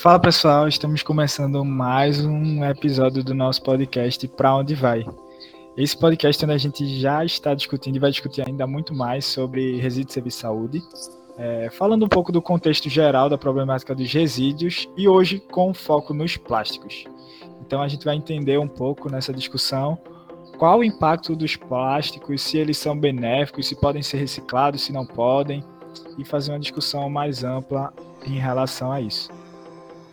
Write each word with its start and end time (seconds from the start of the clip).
Fala 0.00 0.18
pessoal, 0.18 0.66
estamos 0.66 1.02
começando 1.02 1.62
mais 1.62 2.24
um 2.24 2.64
episódio 2.64 3.22
do 3.22 3.34
nosso 3.34 3.62
podcast 3.62 4.26
Pra 4.28 4.56
Onde 4.56 4.74
Vai. 4.74 5.04
Esse 5.76 5.94
podcast 5.94 6.42
onde 6.42 6.54
a 6.54 6.58
gente 6.58 6.98
já 6.98 7.22
está 7.22 7.52
discutindo 7.52 7.96
e 7.96 7.98
vai 7.98 8.10
discutir 8.10 8.42
ainda 8.48 8.66
muito 8.66 8.94
mais 8.94 9.26
sobre 9.26 9.78
resíduos 9.78 10.06
de 10.06 10.12
serviço 10.14 10.38
de 10.38 10.40
saúde, 10.40 10.82
é, 11.36 11.68
falando 11.68 12.06
um 12.06 12.08
pouco 12.08 12.32
do 12.32 12.40
contexto 12.40 12.88
geral 12.88 13.28
da 13.28 13.36
problemática 13.36 13.94
dos 13.94 14.10
resíduos 14.10 14.88
e 14.96 15.06
hoje 15.06 15.38
com 15.38 15.74
foco 15.74 16.14
nos 16.14 16.34
plásticos. 16.34 17.04
Então 17.60 17.82
a 17.82 17.88
gente 17.88 18.06
vai 18.06 18.16
entender 18.16 18.58
um 18.58 18.68
pouco 18.68 19.10
nessa 19.10 19.34
discussão 19.34 19.98
qual 20.56 20.78
o 20.78 20.84
impacto 20.84 21.36
dos 21.36 21.56
plásticos, 21.56 22.40
se 22.40 22.56
eles 22.56 22.78
são 22.78 22.98
benéficos, 22.98 23.68
se 23.68 23.78
podem 23.78 24.02
ser 24.02 24.16
reciclados, 24.16 24.80
se 24.80 24.94
não 24.94 25.04
podem, 25.04 25.62
e 26.16 26.24
fazer 26.24 26.52
uma 26.52 26.58
discussão 26.58 27.10
mais 27.10 27.44
ampla 27.44 27.92
em 28.26 28.38
relação 28.38 28.90
a 28.90 28.98
isso. 28.98 29.39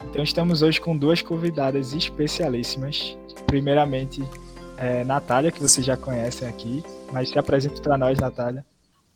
Então 0.10 0.24
estamos 0.24 0.62
hoje 0.62 0.80
com 0.80 0.98
duas 0.98 1.22
convidadas 1.22 1.92
especialíssimas. 1.92 3.18
Primeiramente, 3.46 4.24
é, 4.78 5.04
Natália, 5.04 5.52
que 5.52 5.60
vocês 5.60 5.86
já 5.86 5.98
conhecem 5.98 6.48
aqui, 6.48 6.82
mas 7.12 7.30
se 7.30 7.38
apresente 7.38 7.82
para 7.82 7.98
nós, 7.98 8.18
Natália. 8.18 8.66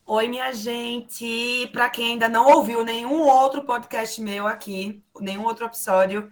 Oi, 0.05 0.27
minha 0.27 0.51
gente. 0.51 1.69
Para 1.71 1.89
quem 1.89 2.11
ainda 2.11 2.27
não 2.27 2.45
ouviu 2.45 2.83
nenhum 2.83 3.21
outro 3.21 3.63
podcast 3.63 4.21
meu 4.21 4.45
aqui, 4.45 5.01
nenhum 5.21 5.45
outro 5.45 5.65
episódio, 5.65 6.29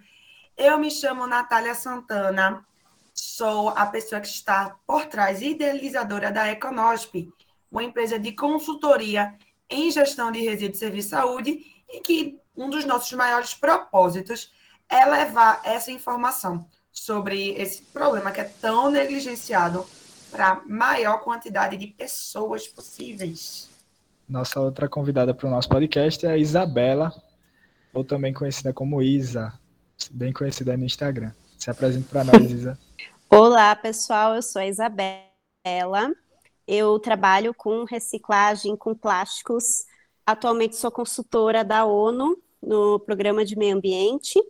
eu 0.58 0.78
me 0.78 0.90
chamo 0.90 1.26
Natália 1.26 1.74
Santana. 1.74 2.62
Sou 3.14 3.70
a 3.70 3.86
pessoa 3.86 4.20
que 4.20 4.28
está 4.28 4.76
por 4.86 5.06
trás, 5.06 5.40
idealizadora 5.40 6.30
da 6.30 6.52
Econosp, 6.52 7.28
uma 7.72 7.82
empresa 7.82 8.18
de 8.18 8.32
consultoria 8.32 9.34
em 9.70 9.90
gestão 9.90 10.30
de 10.30 10.40
resíduos 10.40 10.72
de 10.72 10.78
serviço 10.78 11.08
de 11.08 11.14
saúde 11.14 11.66
e 11.88 12.00
que 12.00 12.38
um 12.60 12.68
dos 12.68 12.84
nossos 12.84 13.10
maiores 13.12 13.54
propósitos 13.54 14.52
é 14.86 15.06
levar 15.06 15.62
essa 15.64 15.90
informação 15.90 16.66
sobre 16.92 17.52
esse 17.52 17.80
problema 17.84 18.30
que 18.30 18.40
é 18.42 18.44
tão 18.44 18.90
negligenciado 18.90 19.86
para 20.30 20.48
a 20.48 20.60
maior 20.66 21.22
quantidade 21.22 21.78
de 21.78 21.86
pessoas 21.86 22.68
possíveis. 22.68 23.70
Nossa 24.28 24.60
outra 24.60 24.90
convidada 24.90 25.32
para 25.32 25.46
o 25.46 25.50
nosso 25.50 25.70
podcast 25.70 26.26
é 26.26 26.32
a 26.32 26.36
Isabela, 26.36 27.10
ou 27.94 28.04
também 28.04 28.34
conhecida 28.34 28.74
como 28.74 29.00
Isa, 29.00 29.58
bem 30.10 30.30
conhecida 30.30 30.76
no 30.76 30.84
Instagram. 30.84 31.32
Se 31.58 31.70
apresente 31.70 32.08
para 32.08 32.24
nós, 32.24 32.42
Isa. 32.52 32.78
Olá, 33.30 33.74
pessoal, 33.74 34.34
eu 34.34 34.42
sou 34.42 34.60
a 34.60 34.66
Isabela. 34.66 36.14
Eu 36.66 36.98
trabalho 36.98 37.54
com 37.54 37.84
reciclagem 37.84 38.76
com 38.76 38.94
plásticos. 38.94 39.86
Atualmente 40.26 40.76
sou 40.76 40.90
consultora 40.90 41.64
da 41.64 41.86
ONU 41.86 42.36
no 42.62 42.98
programa 43.00 43.44
de 43.44 43.56
meio 43.56 43.76
ambiente. 43.76 44.40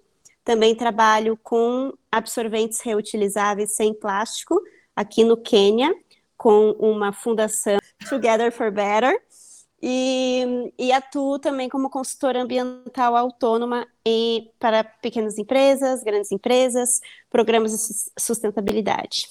Também 0.44 0.75
trabalho 0.75 1.39
com 1.42 1.92
absorventes 2.11 2.80
reutilizáveis 2.80 3.75
sem 3.75 3.94
plástico 3.94 4.61
aqui 4.97 5.25
no 5.25 5.36
Quênia, 5.36 5.94
com 6.36 6.70
uma 6.72 7.12
fundação 7.12 7.78
Together 8.08 8.50
for 8.50 8.70
Better. 8.70 9.20
E, 9.83 10.72
e, 10.78 10.92
atuo 10.92 11.38
também 11.38 11.66
como 11.66 11.88
consultora 11.88 12.42
ambiental 12.42 13.16
autônoma 13.16 13.86
em, 14.05 14.50
para 14.58 14.84
pequenas 14.84 15.38
empresas, 15.38 16.03
grandes 16.03 16.31
empresas, 16.31 17.00
programas 17.31 17.72
de 17.72 18.20
sustentabilidade. 18.20 19.28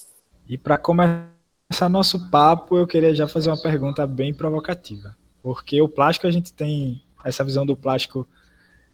E 0.48 0.58
para 0.58 0.76
começar 0.76 1.88
nosso 1.88 2.32
papo, 2.32 2.78
eu 2.78 2.88
queria 2.88 3.14
já 3.14 3.28
fazer 3.28 3.52
uma 3.52 3.62
pergunta 3.62 4.08
bem 4.08 4.34
provocativa, 4.34 5.16
porque 5.44 5.80
o 5.84 5.88
plástico 5.88 6.26
a 6.26 6.32
gente 6.32 6.52
tem 6.52 7.04
essa 7.24 7.44
visão 7.44 7.64
do 7.64 7.78
plástico 7.78 8.28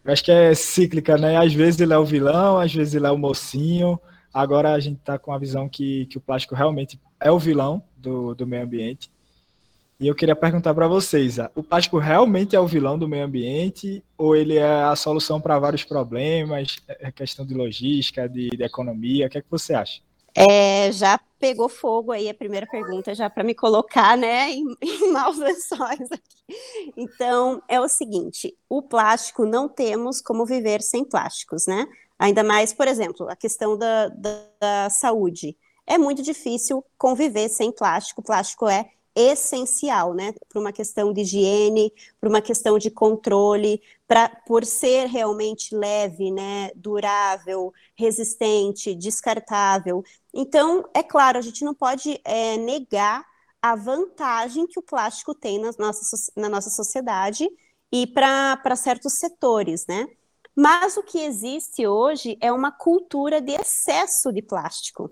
eu 0.06 0.14
acho 0.14 0.24
que 0.24 0.32
é 0.32 0.54
cíclica, 0.54 1.18
né? 1.18 1.36
Às 1.36 1.52
vezes 1.52 1.82
ele 1.82 1.92
é 1.92 1.98
o 1.98 2.06
vilão, 2.06 2.60
às 2.60 2.72
vezes 2.72 2.94
ele 2.94 3.08
é 3.08 3.12
o 3.12 3.18
mocinho. 3.18 4.00
Agora 4.32 4.74
a 4.74 4.80
gente 4.80 5.00
está 5.00 5.18
com 5.18 5.34
a 5.34 5.40
visão 5.40 5.68
que, 5.68 6.06
que 6.06 6.18
o 6.18 6.22
plástico 6.22 6.54
realmente 6.54 7.00
é 7.20 7.32
o 7.32 7.40
vilão 7.40 7.82
do, 7.98 8.36
do 8.36 8.46
meio 8.46 8.64
ambiente. 8.64 9.10
E 10.00 10.08
eu 10.08 10.14
queria 10.14 10.36
perguntar 10.36 10.76
para 10.76 10.88
vocês: 10.88 11.38
o 11.56 11.64
plástico 11.64 11.98
realmente 11.98 12.56
é 12.56 12.60
o 12.60 12.68
vilão 12.68 13.00
do 13.00 13.08
meio 13.08 13.26
ambiente 13.26 14.04
ou 14.16 14.36
ele 14.36 14.58
é 14.58 14.84
a 14.84 14.96
solução 14.96 15.42
para 15.42 15.58
vários 15.58 15.84
problemas? 15.84 16.78
É 16.88 17.12
questão 17.12 17.44
de 17.44 17.56
logística, 17.56 18.30
de, 18.30 18.50
de 18.50 18.64
economia? 18.64 19.26
O 19.26 19.30
que 19.30 19.40
é 19.40 19.42
que 19.42 19.50
você 19.50 19.74
acha? 19.74 20.02
É, 20.36 20.92
já 20.92 21.18
pegou 21.40 21.70
fogo 21.70 22.12
aí 22.12 22.28
a 22.28 22.34
primeira 22.34 22.68
pergunta, 22.68 23.16
já 23.16 23.30
para 23.30 23.44
me 23.44 23.56
colocar 23.56 24.18
né, 24.18 24.52
em, 24.52 24.66
em 24.82 25.12
maus 25.12 25.38
lençóis 25.38 26.12
aqui. 26.12 26.92
Então, 26.98 27.62
é 27.70 27.80
o 27.80 27.88
seguinte: 27.88 28.56
o 28.68 28.82
plástico 28.82 29.46
não 29.46 29.70
temos 29.70 30.22
como 30.22 30.46
viver 30.46 30.82
sem 30.82 31.06
plásticos, 31.06 31.66
né? 31.68 31.88
Ainda 32.20 32.44
mais, 32.44 32.74
por 32.74 32.88
exemplo, 32.88 33.30
a 33.30 33.36
questão 33.36 33.78
da, 33.78 34.10
da, 34.10 34.48
da 34.60 34.90
saúde. 34.90 35.58
É 35.88 35.98
muito 35.98 36.22
difícil 36.22 36.84
conviver 36.98 37.50
sem 37.50 37.72
plástico. 37.72 38.22
O 38.22 38.24
plástico 38.24 38.68
é 38.68 38.90
essencial, 39.16 40.14
né, 40.14 40.34
para 40.50 40.60
uma 40.60 40.74
questão 40.74 41.14
de 41.14 41.22
higiene, 41.22 41.92
para 42.20 42.28
uma 42.28 42.42
questão 42.42 42.78
de 42.78 42.92
controle, 42.92 43.82
pra, 44.08 44.30
por 44.48 44.66
ser 44.66 45.08
realmente 45.08 45.76
leve, 45.76 46.32
né, 46.32 46.70
durável, 46.76 47.74
resistente, 47.98 48.96
descartável. 48.96 50.04
Então, 50.34 50.88
é 50.94 51.02
claro, 51.04 51.38
a 51.38 51.42
gente 51.42 51.64
não 51.66 51.74
pode 51.74 52.20
é, 52.24 52.58
negar 52.58 53.26
a 53.62 53.76
vantagem 53.76 54.68
que 54.68 54.80
o 54.80 54.84
plástico 54.84 55.34
tem 55.34 55.60
na 55.60 55.72
nossa, 55.80 56.32
na 56.36 56.50
nossa 56.50 56.70
sociedade 56.70 57.50
e 57.92 58.06
para 58.08 58.76
certos 58.76 59.14
setores, 59.14 59.86
né? 59.88 60.08
Mas 60.56 60.98
o 60.98 61.04
que 61.04 61.20
existe 61.20 61.86
hoje 61.86 62.38
é 62.42 62.52
uma 62.52 62.72
cultura 62.72 63.42
de 63.42 63.54
excesso 63.54 64.32
de 64.32 64.42
plástico 64.42 65.12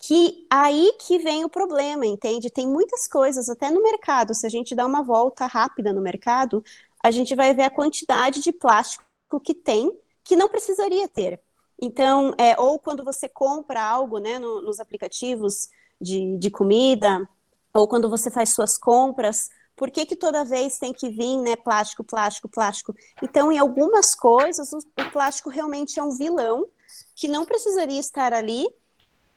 que 0.00 0.46
aí 0.48 0.92
que 1.00 1.18
vem 1.18 1.44
o 1.44 1.48
problema, 1.48 2.06
entende? 2.06 2.50
Tem 2.50 2.66
muitas 2.66 3.08
coisas, 3.08 3.48
até 3.48 3.70
no 3.70 3.82
mercado, 3.82 4.32
se 4.34 4.46
a 4.46 4.48
gente 4.50 4.74
dá 4.74 4.86
uma 4.86 5.02
volta 5.02 5.46
rápida 5.46 5.92
no 5.92 6.00
mercado, 6.00 6.62
a 7.02 7.10
gente 7.10 7.34
vai 7.34 7.54
ver 7.54 7.64
a 7.64 7.70
quantidade 7.70 8.40
de 8.40 8.52
plástico 8.52 9.04
que 9.42 9.54
tem 9.54 9.90
que 10.24 10.36
não 10.36 10.48
precisaria 10.48 11.08
ter. 11.08 11.40
Então, 11.80 12.34
é, 12.36 12.58
ou 12.60 12.78
quando 12.78 13.04
você 13.04 13.28
compra 13.28 13.82
algo 13.82 14.18
né, 14.18 14.38
no, 14.38 14.60
nos 14.62 14.80
aplicativos 14.80 15.68
de, 16.00 16.36
de 16.36 16.50
comida, 16.50 17.28
ou 17.72 17.86
quando 17.86 18.10
você 18.10 18.30
faz 18.30 18.52
suas 18.52 18.76
compras, 18.76 19.48
por 19.76 19.90
que, 19.90 20.04
que 20.04 20.16
toda 20.16 20.44
vez 20.44 20.76
tem 20.76 20.92
que 20.92 21.08
vir 21.08 21.36
né, 21.38 21.54
plástico, 21.54 22.02
plástico, 22.02 22.48
plástico? 22.48 22.94
Então, 23.22 23.52
em 23.52 23.58
algumas 23.58 24.14
coisas, 24.14 24.72
o, 24.72 24.78
o 24.78 25.10
plástico 25.12 25.48
realmente 25.48 26.00
é 26.00 26.02
um 26.02 26.10
vilão 26.10 26.66
que 27.14 27.28
não 27.28 27.46
precisaria 27.46 28.00
estar 28.00 28.32
ali 28.32 28.66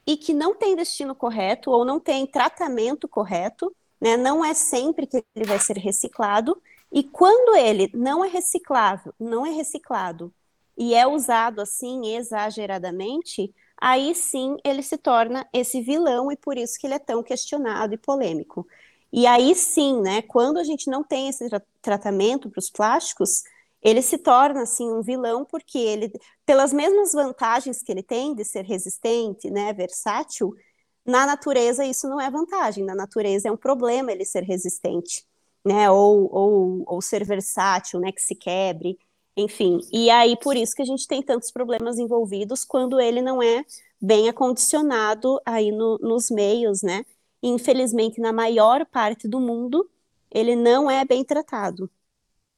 e 0.04 0.16
que 0.16 0.34
não 0.34 0.54
tem 0.54 0.74
destino 0.74 1.14
correto 1.14 1.70
ou 1.70 1.84
não 1.84 2.00
tem 2.00 2.26
tratamento 2.26 3.06
correto, 3.06 3.74
né? 4.00 4.16
Não 4.16 4.44
é 4.44 4.52
sempre 4.52 5.06
que 5.06 5.24
ele 5.34 5.46
vai 5.46 5.60
ser 5.60 5.78
reciclado. 5.78 6.60
E 6.92 7.02
quando 7.02 7.56
ele 7.56 7.90
não 7.94 8.24
é 8.24 8.28
reciclável, 8.28 9.14
não 9.18 9.46
é 9.46 9.50
reciclado 9.50 10.32
e 10.76 10.94
é 10.94 11.06
usado 11.06 11.60
assim 11.60 12.14
exageradamente, 12.16 13.52
aí 13.80 14.14
sim 14.14 14.56
ele 14.64 14.82
se 14.82 14.98
torna 14.98 15.48
esse 15.52 15.80
vilão 15.80 16.30
e 16.30 16.36
por 16.36 16.56
isso 16.58 16.78
que 16.78 16.86
ele 16.86 16.94
é 16.94 16.98
tão 16.98 17.22
questionado 17.22 17.94
e 17.94 17.98
polêmico. 17.98 18.66
E 19.12 19.26
aí 19.26 19.54
sim, 19.54 20.00
né, 20.00 20.22
quando 20.22 20.58
a 20.58 20.64
gente 20.64 20.90
não 20.90 21.02
tem 21.04 21.28
esse 21.28 21.48
tra 21.48 21.62
tratamento 21.80 22.48
para 22.50 22.60
os 22.60 22.70
plásticos, 22.70 23.42
ele 23.82 24.00
se 24.02 24.18
torna 24.18 24.62
assim 24.62 24.90
um 24.90 25.02
vilão 25.02 25.44
porque 25.44 25.78
ele, 25.78 26.12
pelas 26.46 26.72
mesmas 26.72 27.12
vantagens 27.12 27.82
que 27.82 27.90
ele 27.90 28.02
tem 28.02 28.34
de 28.34 28.44
ser 28.44 28.64
resistente, 28.64 29.50
né, 29.50 29.72
versátil, 29.72 30.54
na 31.04 31.26
natureza 31.26 31.84
isso 31.84 32.08
não 32.08 32.20
é 32.20 32.30
vantagem, 32.30 32.84
na 32.84 32.94
natureza 32.94 33.48
é 33.48 33.52
um 33.52 33.56
problema 33.56 34.12
ele 34.12 34.24
ser 34.24 34.44
resistente, 34.44 35.26
né, 35.64 35.90
ou, 35.90 36.28
ou, 36.32 36.84
ou 36.86 37.02
ser 37.02 37.24
versátil, 37.24 38.00
né, 38.00 38.12
que 38.12 38.20
se 38.22 38.34
quebre, 38.34 38.98
enfim. 39.36 39.80
E 39.92 40.10
aí 40.10 40.36
por 40.36 40.56
isso 40.56 40.74
que 40.74 40.82
a 40.82 40.86
gente 40.86 41.06
tem 41.06 41.22
tantos 41.22 41.50
problemas 41.50 41.98
envolvidos 41.98 42.64
quando 42.64 43.00
ele 43.00 43.22
não 43.22 43.42
é 43.42 43.64
bem 44.00 44.28
acondicionado 44.28 45.40
aí 45.46 45.70
no, 45.70 45.98
nos 45.98 46.30
meios, 46.30 46.82
né? 46.82 47.04
infelizmente 47.42 48.20
na 48.20 48.32
maior 48.32 48.86
parte 48.86 49.26
do 49.26 49.40
mundo 49.40 49.88
ele 50.30 50.54
não 50.54 50.90
é 50.90 51.04
bem 51.04 51.24
tratado. 51.24 51.90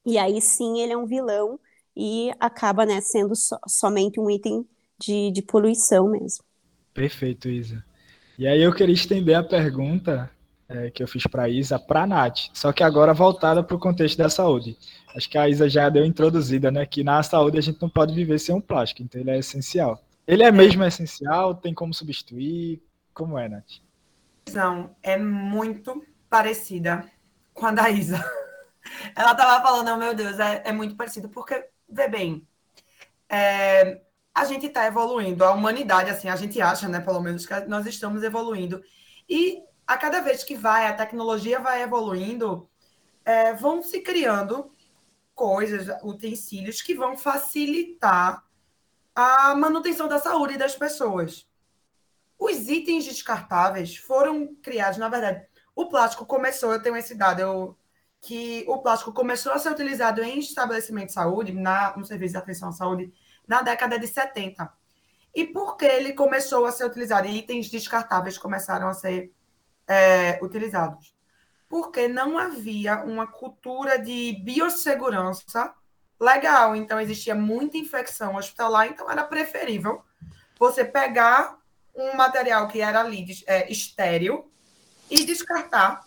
E 0.05 0.17
aí 0.17 0.39
sim 0.39 0.79
ele 0.79 0.93
é 0.93 0.97
um 0.97 1.05
vilão 1.05 1.59
e 1.95 2.31
acaba 2.39 2.85
né, 2.85 3.01
sendo 3.01 3.35
so, 3.35 3.57
somente 3.67 4.19
um 4.19 4.29
item 4.29 4.65
de, 4.97 5.31
de 5.31 5.41
poluição 5.41 6.07
mesmo. 6.09 6.43
Perfeito, 6.93 7.49
Isa. 7.49 7.83
E 8.37 8.47
aí 8.47 8.61
eu 8.61 8.73
queria 8.73 8.93
estender 8.93 9.35
a 9.35 9.43
pergunta 9.43 10.29
é, 10.67 10.89
que 10.89 11.03
eu 11.03 11.07
fiz 11.07 11.25
para 11.27 11.43
a 11.43 11.49
Isa 11.49 11.77
para 11.77 12.03
a 12.03 12.07
Nath, 12.07 12.49
só 12.53 12.73
que 12.73 12.83
agora 12.83 13.13
voltada 13.13 13.63
para 13.63 13.75
o 13.75 13.79
contexto 13.79 14.17
da 14.17 14.29
saúde. 14.29 14.77
Acho 15.15 15.29
que 15.29 15.37
a 15.37 15.47
Isa 15.47 15.69
já 15.69 15.89
deu 15.89 16.05
introduzida, 16.05 16.71
né? 16.71 16.85
Que 16.85 17.03
na 17.03 17.21
saúde 17.23 17.57
a 17.57 17.61
gente 17.61 17.81
não 17.81 17.89
pode 17.89 18.13
viver 18.13 18.39
sem 18.39 18.53
um 18.53 18.61
plástico, 18.61 19.01
então 19.03 19.21
ele 19.21 19.31
é 19.31 19.37
essencial. 19.37 20.03
Ele 20.27 20.43
é 20.43 20.51
mesmo 20.51 20.83
essencial? 20.83 21.55
Tem 21.55 21.73
como 21.73 21.93
substituir? 21.93 22.81
Como 23.13 23.37
é, 23.37 23.47
Nath? 23.47 23.79
Não, 24.51 24.95
é 25.01 25.17
muito 25.17 26.03
parecida 26.29 27.09
com 27.53 27.65
a 27.65 27.71
da 27.71 27.89
Isa. 27.89 28.17
Ela 29.15 29.31
estava 29.31 29.63
falando, 29.63 29.91
oh, 29.91 29.97
meu 29.97 30.13
Deus, 30.13 30.39
é, 30.39 30.63
é, 30.65 30.71
muito 30.71 30.95
parecido, 30.95 31.29
porque, 31.29 31.67
vê 31.89 32.07
bem, 32.07 32.47
é, 33.29 34.01
a 34.33 34.45
gente 34.45 34.67
está 34.67 34.85
evoluindo, 34.85 35.43
a 35.43 35.51
humanidade, 35.51 36.09
assim, 36.09 36.27
a 36.27 36.35
gente 36.35 36.61
acha, 36.61 36.87
né, 36.87 36.99
pelo 36.99 37.21
menos, 37.21 37.45
que 37.45 37.59
nós 37.61 37.85
estamos 37.85 38.21
evoluindo. 38.21 38.83
E 39.27 39.63
a 39.87 39.97
cada 39.97 40.21
vez 40.21 40.43
que 40.43 40.55
vai, 40.55 40.87
a 40.87 40.93
tecnologia 40.93 41.59
vai 41.59 41.81
evoluindo, 41.81 42.69
é, 43.23 43.53
vão 43.53 43.81
se 43.81 44.01
criando 44.01 44.71
coisas, 45.33 45.87
utensílios 46.03 46.81
que 46.81 46.95
vão 46.95 47.17
facilitar 47.17 48.43
a 49.13 49.55
manutenção 49.55 50.07
da 50.07 50.19
saúde 50.19 50.57
das 50.57 50.75
pessoas. 50.75 51.47
Os 52.37 52.67
itens 52.67 53.05
descartáveis 53.05 53.95
foram 53.95 54.55
criados, 54.55 54.97
na 54.97 55.09
verdade, 55.09 55.45
o 55.75 55.87
plástico 55.87 56.25
começou, 56.25 56.71
eu 56.71 56.81
tenho 56.81 56.97
esse 56.97 57.15
dado, 57.15 57.39
eu, 57.39 57.77
que 58.21 58.65
o 58.67 58.79
plástico 58.79 59.13
começou 59.13 59.51
a 59.51 59.59
ser 59.59 59.71
utilizado 59.71 60.23
em 60.23 60.39
estabelecimento 60.39 61.07
de 61.07 61.13
saúde, 61.13 61.53
na, 61.53 61.95
no 61.95 62.05
serviço 62.05 62.33
de 62.33 62.37
atenção 62.37 62.69
à 62.69 62.71
saúde, 62.71 63.13
na 63.47 63.61
década 63.61 63.99
de 63.99 64.07
70. 64.07 64.71
E 65.33 65.45
por 65.45 65.75
que 65.75 65.85
ele 65.85 66.13
começou 66.13 66.65
a 66.65 66.71
ser 66.71 66.85
utilizado? 66.85 67.27
E 67.27 67.37
itens 67.37 67.69
descartáveis 67.69 68.37
começaram 68.37 68.87
a 68.87 68.93
ser 68.93 69.33
é, 69.87 70.39
utilizados? 70.41 71.15
Porque 71.67 72.07
não 72.07 72.37
havia 72.37 73.03
uma 73.03 73.27
cultura 73.27 73.97
de 73.97 74.33
biossegurança 74.43 75.73
legal. 76.19 76.75
Então, 76.75 76.99
existia 76.99 77.35
muita 77.35 77.77
infecção 77.77 78.35
hospitalar, 78.35 78.87
então 78.87 79.09
era 79.09 79.23
preferível 79.23 80.03
você 80.57 80.85
pegar 80.85 81.57
um 81.95 82.15
material 82.15 82.67
que 82.67 82.81
era 82.81 83.01
ali 83.01 83.25
é, 83.47 83.71
estéreo 83.71 84.49
e 85.09 85.23
descartar, 85.23 86.05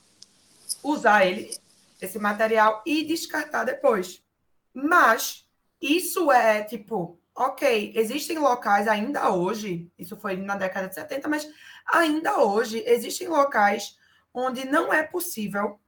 usar 0.83 1.25
ele, 1.27 1.57
esse 2.01 2.19
material, 2.19 2.83
e 2.85 3.05
descartar 3.05 3.65
depois. 3.65 4.23
Mas 4.73 5.47
isso 5.81 6.31
é 6.31 6.63
tipo, 6.63 7.19
ok, 7.35 7.93
existem 7.95 8.39
locais 8.39 8.89
ainda 8.89 9.31
hoje, 9.31 9.91
isso 9.99 10.17
foi 10.17 10.37
na 10.37 10.57
década 10.57 10.89
de 10.89 10.95
70, 10.95 11.29
mas 11.29 11.49
ainda 11.91 12.39
hoje 12.39 12.83
existem 12.87 13.29
locais 13.29 13.97
onde 14.33 14.65
não 14.65 14.93
é 14.93 15.03
possível 15.03 15.81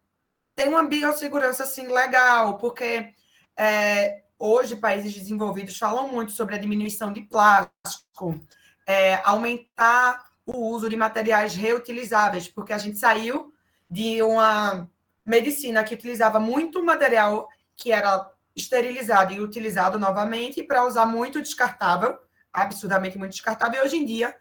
ter 0.55 0.69
uma 0.69 0.82
biossegurança 0.82 1.64
assim 1.64 1.87
legal, 1.87 2.58
porque 2.58 3.14
é, 3.56 4.23
hoje 4.38 4.76
países 4.76 5.14
desenvolvidos 5.14 5.79
falam 5.79 6.08
muito 6.08 6.32
sobre 6.32 6.55
a 6.55 6.58
diminuição 6.58 7.12
de 7.12 7.23
plástico, 7.23 8.41
é, 8.87 9.20
aumentar 9.25 10.31
o 10.44 10.56
uso 10.69 10.88
de 10.88 10.97
materiais 10.97 11.55
reutilizáveis, 11.55 12.49
porque 12.49 12.73
a 12.73 12.79
gente 12.79 12.99
saiu 12.99 13.53
de 13.88 14.23
uma 14.23 14.88
medicina 15.25 15.85
que 15.85 15.94
utilizava 15.94 16.41
muito 16.41 16.82
material 16.82 17.49
que 17.76 17.93
era 17.93 18.29
esterilizado 18.56 19.32
e 19.32 19.41
utilizado 19.41 19.99
novamente 19.99 20.62
para 20.62 20.85
usar 20.85 21.06
muito 21.06 21.41
descartável, 21.41 22.19
absurdamente 22.53 23.17
muito 23.17 23.32
descartável, 23.32 23.81
e 23.81 23.85
hoje 23.85 23.96
em 23.96 24.05
dia 24.05 24.35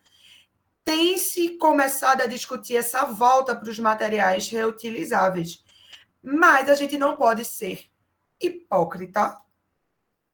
tem 0.89 1.19
se 1.19 1.49
começado 1.49 2.21
a 2.21 2.25
discutir 2.25 2.75
essa 2.75 3.05
volta 3.05 3.55
para 3.55 3.69
os 3.69 3.77
materiais 3.77 4.49
reutilizáveis. 4.49 5.63
Mas 6.19 6.67
a 6.67 6.73
gente 6.73 6.97
não 6.97 7.15
pode 7.15 7.45
ser 7.45 7.85
hipócrita 8.41 9.37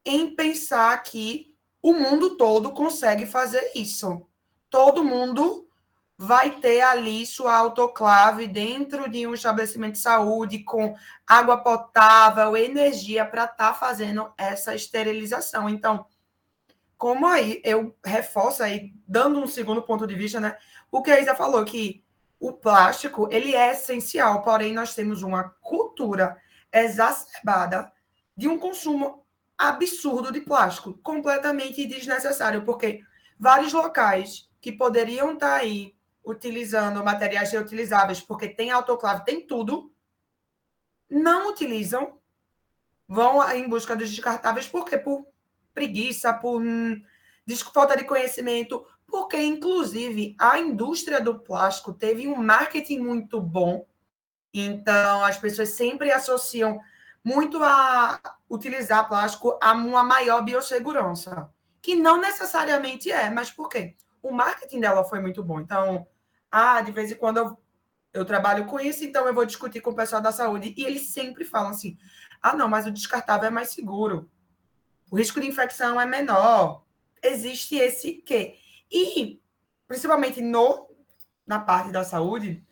em 0.02 0.34
pensar 0.34 0.96
que 1.02 1.54
o 1.82 1.92
mundo 1.92 2.38
todo 2.38 2.70
consegue 2.70 3.26
fazer 3.26 3.70
isso. 3.74 4.26
Todo 4.70 5.04
mundo 5.04 5.68
vai 6.16 6.58
ter 6.58 6.80
ali 6.80 7.26
sua 7.26 7.54
autoclave 7.54 8.48
dentro 8.48 9.10
de 9.10 9.26
um 9.26 9.34
estabelecimento 9.34 9.92
de 9.92 9.98
saúde 9.98 10.60
com 10.60 10.96
água 11.26 11.58
potável, 11.58 12.56
energia 12.56 13.26
para 13.26 13.44
estar 13.44 13.56
tá 13.56 13.74
fazendo 13.74 14.32
essa 14.38 14.74
esterilização. 14.74 15.68
Então, 15.68 16.06
como 16.96 17.26
aí 17.26 17.60
eu 17.64 17.96
reforço 18.04 18.62
aí, 18.62 18.92
dando 19.06 19.38
um 19.38 19.46
segundo 19.46 19.82
ponto 19.82 20.06
de 20.06 20.14
vista, 20.14 20.40
né? 20.40 20.56
O 20.90 21.02
que 21.02 21.10
a 21.10 21.20
Isa 21.20 21.34
falou, 21.34 21.64
que 21.64 22.02
o 22.38 22.52
plástico, 22.52 23.28
ele 23.30 23.54
é 23.54 23.72
essencial, 23.72 24.42
porém 24.42 24.72
nós 24.72 24.94
temos 24.94 25.22
uma 25.22 25.50
cultura 25.60 26.36
exacerbada 26.72 27.92
de 28.36 28.48
um 28.48 28.58
consumo 28.58 29.24
absurdo 29.56 30.30
de 30.30 30.40
plástico, 30.40 30.94
completamente 30.98 31.86
desnecessário, 31.86 32.64
porque 32.64 33.02
vários 33.38 33.72
locais 33.72 34.50
que 34.60 34.72
poderiam 34.72 35.32
estar 35.32 35.48
tá 35.48 35.56
aí 35.56 35.94
utilizando 36.24 37.04
materiais 37.04 37.52
reutilizáveis, 37.52 38.20
porque 38.20 38.48
tem 38.48 38.70
autoclave, 38.70 39.24
tem 39.24 39.46
tudo, 39.46 39.92
não 41.08 41.48
utilizam, 41.50 42.18
vão 43.06 43.40
em 43.52 43.68
busca 43.68 43.94
dos 43.94 44.10
descartáveis, 44.10 44.66
por 44.66 44.84
quê? 44.84 44.98
Por 44.98 45.26
preguiça, 45.76 46.32
por 46.32 46.62
hum, 46.62 47.02
falta 47.74 47.94
de 47.96 48.04
conhecimento, 48.04 48.84
porque, 49.06 49.36
inclusive, 49.36 50.34
a 50.38 50.58
indústria 50.58 51.20
do 51.20 51.38
plástico 51.38 51.92
teve 51.92 52.26
um 52.26 52.42
marketing 52.42 52.98
muito 53.00 53.40
bom, 53.40 53.86
então 54.52 55.22
as 55.22 55.36
pessoas 55.36 55.68
sempre 55.68 56.10
associam 56.10 56.80
muito 57.22 57.62
a 57.62 58.18
utilizar 58.48 59.06
plástico 59.06 59.58
a 59.62 59.72
uma 59.72 60.02
maior 60.02 60.42
biossegurança, 60.42 61.50
que 61.82 61.94
não 61.94 62.20
necessariamente 62.20 63.12
é, 63.12 63.28
mas 63.28 63.50
por 63.50 63.68
quê? 63.68 63.94
O 64.22 64.32
marketing 64.32 64.80
dela 64.80 65.04
foi 65.04 65.20
muito 65.20 65.44
bom. 65.44 65.60
Então, 65.60 66.06
ah, 66.50 66.80
de 66.80 66.90
vez 66.90 67.12
em 67.12 67.16
quando 67.16 67.36
eu, 67.36 67.58
eu 68.14 68.24
trabalho 68.24 68.64
com 68.64 68.80
isso, 68.80 69.04
então 69.04 69.26
eu 69.26 69.34
vou 69.34 69.44
discutir 69.44 69.80
com 69.80 69.90
o 69.90 69.94
pessoal 69.94 70.22
da 70.22 70.32
saúde. 70.32 70.74
E 70.76 70.84
eles 70.84 71.10
sempre 71.10 71.44
falam 71.44 71.70
assim: 71.70 71.98
ah, 72.40 72.54
não, 72.54 72.68
mas 72.68 72.86
o 72.86 72.90
descartável 72.90 73.48
é 73.48 73.50
mais 73.50 73.70
seguro. 73.70 74.30
O 75.10 75.16
risco 75.16 75.40
de 75.40 75.46
infecção 75.46 76.00
é 76.00 76.06
menor. 76.06 76.84
Existe 77.22 77.76
esse 77.76 78.14
quê? 78.14 78.56
E, 78.90 79.40
principalmente 79.86 80.40
no, 80.40 80.88
na 81.46 81.58
parte 81.58 81.90
da 81.90 82.04
saúde, 82.04 82.64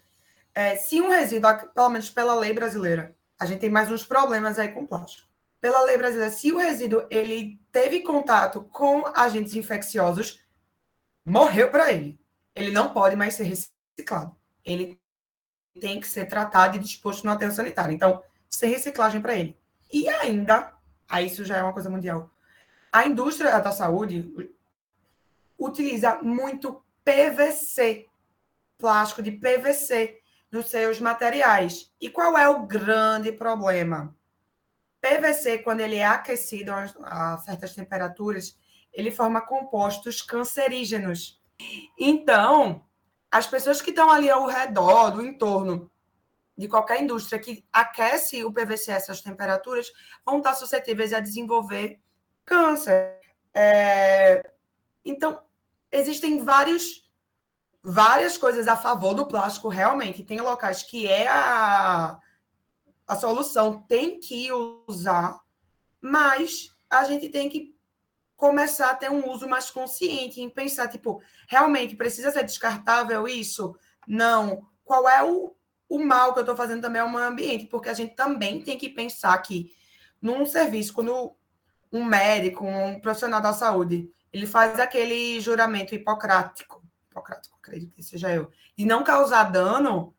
é, 0.55 0.77
se 0.77 1.01
um 1.01 1.09
resíduo, 1.09 1.51
pelo 1.75 1.89
menos 1.91 2.11
pela 2.11 2.35
lei 2.35 2.53
brasileira, 2.53 3.17
a 3.39 3.47
gente 3.47 3.61
tem 3.61 3.71
mais 3.71 3.91
uns 3.91 4.05
problemas 4.05 4.59
aí 4.59 4.69
com 4.69 4.87
plástico. 4.87 5.29
Pela 5.61 5.83
lei 5.83 5.97
brasileira, 5.97 6.31
se 6.31 6.53
o 6.53 6.59
resíduo 6.59 7.07
ele 7.11 7.61
teve 7.73 8.01
contato 8.01 8.63
com 8.65 9.07
agentes 9.15 9.55
infecciosos, 9.55 10.41
morreu 11.25 11.71
para 11.71 11.93
ele 11.93 12.19
ele 12.55 12.71
não 12.71 12.93
pode 12.93 13.17
mais 13.17 13.35
ser 13.35 13.45
reciclado. 13.45 14.35
Ele 14.65 15.01
tem 15.81 16.01
que 16.01 16.07
ser 16.07 16.27
tratado 16.27 16.77
e 16.77 16.81
disposto 16.81 17.25
no 17.25 17.33
aterro 17.33 17.53
sanitário. 17.53 17.93
Então, 17.93 18.23
sem 18.49 18.71
reciclagem 18.71 19.21
para 19.21 19.35
ele. 19.35 19.59
E 19.93 20.09
ainda, 20.09 20.73
aí 21.09 21.27
isso 21.27 21.45
já 21.45 21.57
é 21.57 21.63
uma 21.63 21.73
coisa 21.73 21.91
mundial, 21.91 22.31
a 22.93 23.07
indústria 23.07 23.59
da 23.59 23.73
saúde 23.73 24.33
utiliza 25.59 26.21
muito 26.23 26.83
PVC, 27.05 28.07
plástico 28.79 29.23
de 29.23 29.33
PVC, 29.33 30.21
nos 30.51 30.71
seus 30.71 31.01
materiais. 31.01 31.93
E 32.01 32.09
qual 32.09 32.39
é 32.39 32.49
o 32.49 32.65
grande 32.65 33.33
problema? 33.33 34.15
PVC, 35.01 35.59
quando 35.59 35.81
ele 35.81 35.97
é 35.97 36.07
aquecido 36.07 36.73
a 36.73 37.39
certas 37.39 37.75
temperaturas, 37.75 38.57
ele 38.93 39.11
forma 39.11 39.41
compostos 39.41 40.23
cancerígenos. 40.23 41.43
Então, 41.99 42.85
as 43.31 43.47
pessoas 43.47 43.83
que 43.83 43.91
estão 43.91 44.11
ali 44.11 44.31
ao 44.31 44.47
redor, 44.47 45.11
do 45.11 45.25
entorno 45.25 45.91
de 46.57 46.69
qualquer 46.69 47.03
indústria 47.03 47.39
que 47.39 47.65
aquece 47.73 48.45
o 48.45 48.53
PVC 48.53 48.93
a 48.93 48.97
essas 48.97 49.21
temperaturas, 49.21 49.91
vão 50.25 50.39
estar 50.39 50.55
suscetíveis 50.55 51.13
a 51.13 51.21
desenvolver 51.21 52.01
câncer. 52.45 53.19
É... 53.53 54.53
Então, 55.05 55.43
existem 55.91 56.45
vários, 56.45 57.11
várias 57.83 58.39
coisas 58.39 58.69
a 58.69 58.77
favor 58.77 59.15
do 59.15 59.27
plástico, 59.27 59.69
realmente. 59.69 60.25
Tem 60.25 60.41
locais 60.41 60.83
que 60.83 61.07
é 61.07 61.27
a, 61.29 62.19
a 63.07 63.17
solução, 63.17 63.83
tem 63.83 64.21
que 64.21 64.49
usar, 64.87 65.41
mas 66.01 66.75
a 66.89 67.05
gente 67.05 67.29
tem 67.29 67.49
que 67.49 67.75
começar 68.37 68.91
a 68.91 68.95
ter 68.95 69.11
um 69.11 69.31
uso 69.31 69.49
mais 69.49 69.71
consciente, 69.71 70.41
em 70.41 70.51
pensar, 70.51 70.89
tipo, 70.89 71.23
realmente 71.49 71.97
precisa 71.97 72.31
ser 72.31 72.45
descartável 72.45 73.27
isso? 73.27 73.77
Não. 74.07 74.69
Qual 74.85 75.09
é 75.09 75.23
o, 75.23 75.55
o 75.89 75.99
mal 75.99 76.33
que 76.33 76.39
eu 76.39 76.43
estou 76.43 76.57
fazendo 76.57 76.83
também 76.83 77.01
ao 77.01 77.09
meio 77.09 77.25
ambiente? 77.25 77.67
Porque 77.67 77.89
a 77.89 77.95
gente 77.95 78.15
também 78.15 78.61
tem 78.63 78.79
que 78.79 78.89
pensar 78.89 79.37
que 79.39 79.73
num 80.21 80.47
serviço, 80.47 80.93
quando 80.93 81.35
um 81.93 82.05
médico, 82.05 82.67
um 82.67 82.99
profissional 82.99 83.41
da 83.41 83.53
saúde, 83.53 84.11
ele 84.33 84.47
faz 84.47 84.81
aquele 84.81 85.41
juramento 85.41 85.95
hipocrático, 85.95 86.83
hipocrático, 87.11 87.57
acredito 87.63 87.93
que 87.95 88.03
seja 88.03 88.31
eu, 88.35 88.51
de 88.77 88.85
não 88.85 89.05
causar 89.05 89.45
dano, 89.45 90.13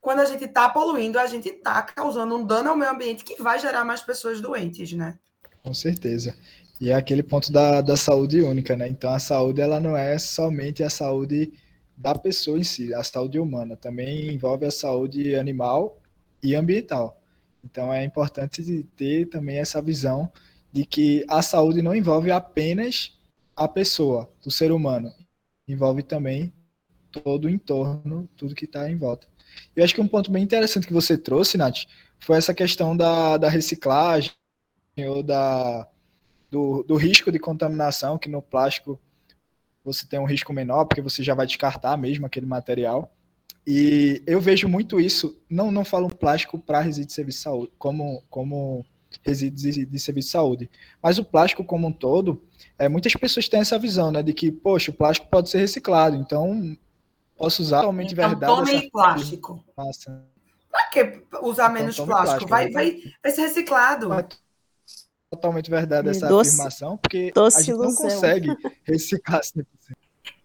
quando 0.00 0.20
a 0.20 0.24
gente 0.24 0.44
está 0.44 0.68
poluindo, 0.68 1.18
a 1.18 1.26
gente 1.26 1.48
está 1.48 1.82
causando 1.82 2.36
um 2.36 2.46
dano 2.46 2.70
ao 2.70 2.76
meio 2.76 2.90
ambiente 2.90 3.24
que 3.24 3.42
vai 3.42 3.58
gerar 3.58 3.84
mais 3.84 4.00
pessoas 4.00 4.40
doentes, 4.40 4.92
né? 4.92 5.18
Com 5.62 5.74
certeza. 5.74 6.36
E 6.80 6.90
é 6.90 6.94
aquele 6.94 7.22
ponto 7.22 7.50
da, 7.50 7.80
da 7.80 7.96
saúde 7.96 8.40
única, 8.40 8.76
né? 8.76 8.88
Então 8.88 9.12
a 9.12 9.18
saúde 9.18 9.60
ela 9.60 9.80
não 9.80 9.96
é 9.96 10.16
somente 10.18 10.84
a 10.84 10.90
saúde 10.90 11.52
da 11.98 12.14
pessoa 12.14 12.58
em 12.58 12.64
si, 12.64 12.94
a 12.94 13.02
saúde 13.02 13.40
humana, 13.40 13.76
também 13.76 14.32
envolve 14.32 14.64
a 14.64 14.70
saúde 14.70 15.34
animal 15.34 16.00
e 16.40 16.54
ambiental. 16.54 17.20
Então 17.64 17.92
é 17.92 18.04
importante 18.04 18.86
ter 18.96 19.26
também 19.26 19.58
essa 19.58 19.82
visão 19.82 20.30
de 20.72 20.86
que 20.86 21.26
a 21.28 21.42
saúde 21.42 21.82
não 21.82 21.94
envolve 21.94 22.30
apenas 22.30 23.18
a 23.56 23.66
pessoa, 23.66 24.30
o 24.46 24.50
ser 24.50 24.70
humano, 24.70 25.12
envolve 25.66 26.04
também 26.04 26.52
todo 27.10 27.46
o 27.46 27.50
entorno, 27.50 28.28
tudo 28.36 28.54
que 28.54 28.64
está 28.64 28.88
em 28.88 28.96
volta. 28.96 29.26
Eu 29.74 29.82
acho 29.82 29.92
que 29.94 30.00
um 30.00 30.06
ponto 30.06 30.30
bem 30.30 30.44
interessante 30.44 30.86
que 30.86 30.92
você 30.92 31.18
trouxe, 31.18 31.58
Nath, 31.58 31.78
foi 32.20 32.36
essa 32.36 32.54
questão 32.54 32.96
da, 32.96 33.36
da 33.36 33.48
reciclagem 33.48 34.30
ou 35.08 35.20
da, 35.20 35.88
do, 36.48 36.84
do 36.84 36.94
risco 36.94 37.32
de 37.32 37.40
contaminação, 37.40 38.18
que 38.18 38.28
no 38.28 38.40
plástico 38.40 39.00
você 39.92 40.06
tem 40.06 40.18
um 40.18 40.24
risco 40.24 40.52
menor, 40.52 40.84
porque 40.84 41.02
você 41.02 41.22
já 41.22 41.34
vai 41.34 41.46
descartar 41.46 41.96
mesmo 41.96 42.26
aquele 42.26 42.46
material. 42.46 43.12
E 43.66 44.22
eu 44.26 44.40
vejo 44.40 44.68
muito 44.68 44.98
isso, 45.00 45.38
não, 45.48 45.70
não 45.70 45.84
falo 45.84 46.08
plástico 46.08 46.58
para 46.58 46.80
resíduos 46.80 47.08
de 47.08 47.12
serviço 47.12 47.38
de 47.38 47.42
saúde, 47.42 47.72
como, 47.78 48.22
como 48.30 48.84
resíduos 49.22 49.62
de, 49.62 49.84
de, 49.84 49.98
serviço 49.98 50.28
de 50.28 50.32
saúde, 50.32 50.70
mas 51.02 51.18
o 51.18 51.24
plástico 51.24 51.64
como 51.64 51.86
um 51.86 51.92
todo, 51.92 52.42
é, 52.78 52.88
muitas 52.88 53.12
pessoas 53.14 53.48
têm 53.48 53.60
essa 53.60 53.78
visão, 53.78 54.10
né, 54.10 54.22
de 54.22 54.32
que, 54.32 54.50
poxa, 54.50 54.90
o 54.90 54.94
plástico 54.94 55.28
pode 55.28 55.50
ser 55.50 55.58
reciclado, 55.58 56.16
então 56.16 56.76
posso 57.36 57.60
usar 57.62 57.80
totalmente 57.80 58.12
então, 58.12 58.28
verdade. 58.28 58.52
Tome 58.52 58.90
plástico. 58.90 59.64
Massa. 59.76 60.24
Para 60.70 60.86
que 60.86 61.22
usar 61.42 61.64
então, 61.64 61.74
menos 61.74 61.96
plástico? 61.96 62.06
plástico? 62.06 62.50
Vai, 62.50 62.70
vai, 62.70 63.02
vai 63.22 63.32
ser 63.32 63.42
reciclado. 63.42 64.08
Vai 64.08 64.26
totalmente 65.30 65.70
verdade 65.70 66.08
essa 66.08 66.26
doce, 66.26 66.50
afirmação, 66.50 66.96
porque 66.96 67.32
a 67.34 67.50
gente 67.50 67.70
ilusão. 67.70 67.88
não 67.88 67.94
consegue 67.94 68.56
reciclar 68.84 69.40
100%. 69.40 69.66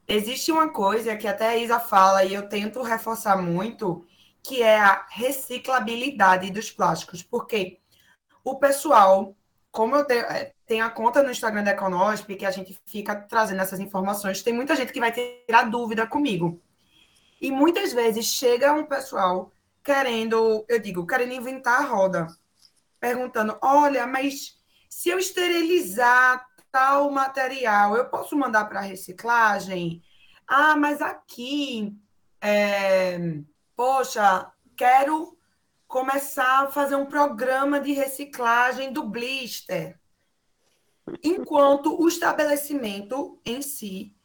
Existe 0.07 0.51
uma 0.51 0.69
coisa 0.69 1.15
que 1.15 1.27
até 1.27 1.47
a 1.47 1.57
Isa 1.57 1.79
fala 1.79 2.25
e 2.25 2.33
eu 2.33 2.47
tento 2.47 2.81
reforçar 2.81 3.41
muito, 3.41 4.05
que 4.41 4.61
é 4.61 4.77
a 4.77 5.05
reciclabilidade 5.09 6.51
dos 6.51 6.69
plásticos, 6.69 7.23
porque 7.23 7.79
o 8.43 8.55
pessoal, 8.55 9.33
como 9.71 9.95
eu 9.95 10.03
tenho, 10.03 10.25
é, 10.25 10.51
tenho 10.65 10.83
a 10.83 10.89
conta 10.89 11.23
no 11.23 11.31
Instagram 11.31 11.63
da 11.63 11.71
Econosp, 11.71 12.35
que 12.35 12.45
a 12.45 12.51
gente 12.51 12.77
fica 12.85 13.15
trazendo 13.15 13.61
essas 13.61 13.79
informações, 13.79 14.43
tem 14.43 14.53
muita 14.53 14.75
gente 14.75 14.91
que 14.91 14.99
vai 14.99 15.13
tirar 15.13 15.69
dúvida 15.69 16.05
comigo. 16.05 16.61
E 17.39 17.49
muitas 17.49 17.93
vezes 17.93 18.25
chega 18.25 18.73
um 18.73 18.85
pessoal 18.85 19.51
querendo, 19.83 20.65
eu 20.67 20.79
digo, 20.79 21.07
querendo 21.07 21.33
inventar 21.33 21.81
a 21.81 21.85
roda, 21.85 22.27
perguntando: 22.99 23.57
olha, 23.61 24.05
mas 24.05 24.57
se 24.93 25.09
eu 25.09 25.17
esterilizar 25.17 26.47
tal 26.71 27.09
material, 27.09 27.97
eu 27.97 28.05
posso 28.05 28.37
mandar 28.37 28.65
para 28.65 28.79
reciclagem? 28.79 30.03
Ah, 30.47 30.75
mas 30.75 31.01
aqui, 31.01 31.97
é, 32.39 33.17
poxa, 33.75 34.51
quero 34.77 35.35
começar 35.87 36.63
a 36.63 36.71
fazer 36.71 36.95
um 36.95 37.07
programa 37.07 37.79
de 37.79 37.91
reciclagem 37.91 38.93
do 38.93 39.03
blister. 39.03 39.99
Enquanto 41.23 41.99
o 41.99 42.07
estabelecimento 42.07 43.41
em 43.43 43.63
si, 43.63 44.15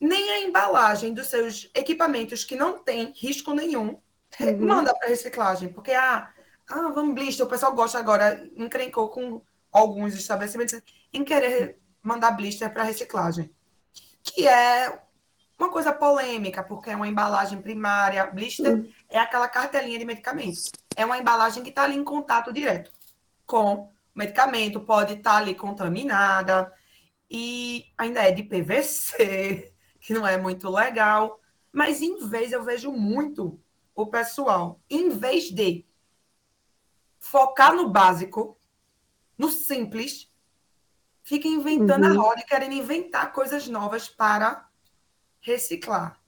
nem 0.00 0.30
a 0.30 0.40
embalagem 0.40 1.12
dos 1.12 1.26
seus 1.26 1.68
equipamentos 1.74 2.44
que 2.44 2.54
não 2.54 2.78
tem 2.78 3.12
risco 3.16 3.52
nenhum, 3.52 4.00
uhum. 4.40 4.66
manda 4.66 4.94
para 4.94 5.08
reciclagem, 5.08 5.72
porque 5.72 5.92
ah, 5.92 6.32
ah, 6.70 6.90
vamos 6.94 7.14
blister. 7.14 7.44
O 7.44 7.48
pessoal 7.48 7.74
gosta 7.74 7.98
agora, 7.98 8.48
encrencou 8.56 9.08
com 9.08 9.42
alguns 9.72 10.14
estabelecimentos 10.14 10.80
em 11.12 11.24
querer 11.24 11.78
mandar 12.02 12.30
blister 12.32 12.72
para 12.72 12.84
reciclagem. 12.84 13.50
Que 14.22 14.46
é 14.46 15.00
uma 15.58 15.70
coisa 15.70 15.92
polêmica, 15.92 16.62
porque 16.62 16.90
é 16.90 16.96
uma 16.96 17.08
embalagem 17.08 17.60
primária. 17.60 18.26
Blister 18.26 18.72
uhum. 18.72 18.90
é 19.08 19.18
aquela 19.18 19.48
cartelinha 19.48 19.98
de 19.98 20.04
medicamentos. 20.04 20.70
É 20.96 21.04
uma 21.04 21.18
embalagem 21.18 21.62
que 21.62 21.70
está 21.70 21.82
ali 21.82 21.96
em 21.96 22.04
contato 22.04 22.52
direto 22.52 22.90
com 23.46 23.74
o 23.74 23.88
medicamento, 24.14 24.80
pode 24.80 25.14
estar 25.14 25.32
tá 25.32 25.36
ali 25.38 25.54
contaminada. 25.54 26.72
E 27.28 27.84
ainda 27.98 28.22
é 28.22 28.30
de 28.30 28.44
PVC, 28.44 29.72
que 30.00 30.14
não 30.14 30.26
é 30.26 30.36
muito 30.36 30.70
legal. 30.70 31.40
Mas, 31.72 32.00
em 32.00 32.28
vez, 32.28 32.52
eu 32.52 32.62
vejo 32.62 32.92
muito 32.92 33.60
o 33.94 34.06
pessoal, 34.06 34.80
em 34.88 35.10
vez 35.10 35.50
de 35.50 35.84
focar 37.20 37.74
no 37.74 37.88
básico, 37.88 38.58
no 39.38 39.50
simples, 39.50 40.28
fica 41.22 41.46
inventando 41.46 42.06
uhum. 42.06 42.12
a 42.12 42.22
roda 42.22 42.40
e 42.40 42.44
querendo 42.44 42.72
inventar 42.72 43.32
coisas 43.32 43.68
novas 43.68 44.08
para 44.08 44.66
reciclar. 45.40 46.18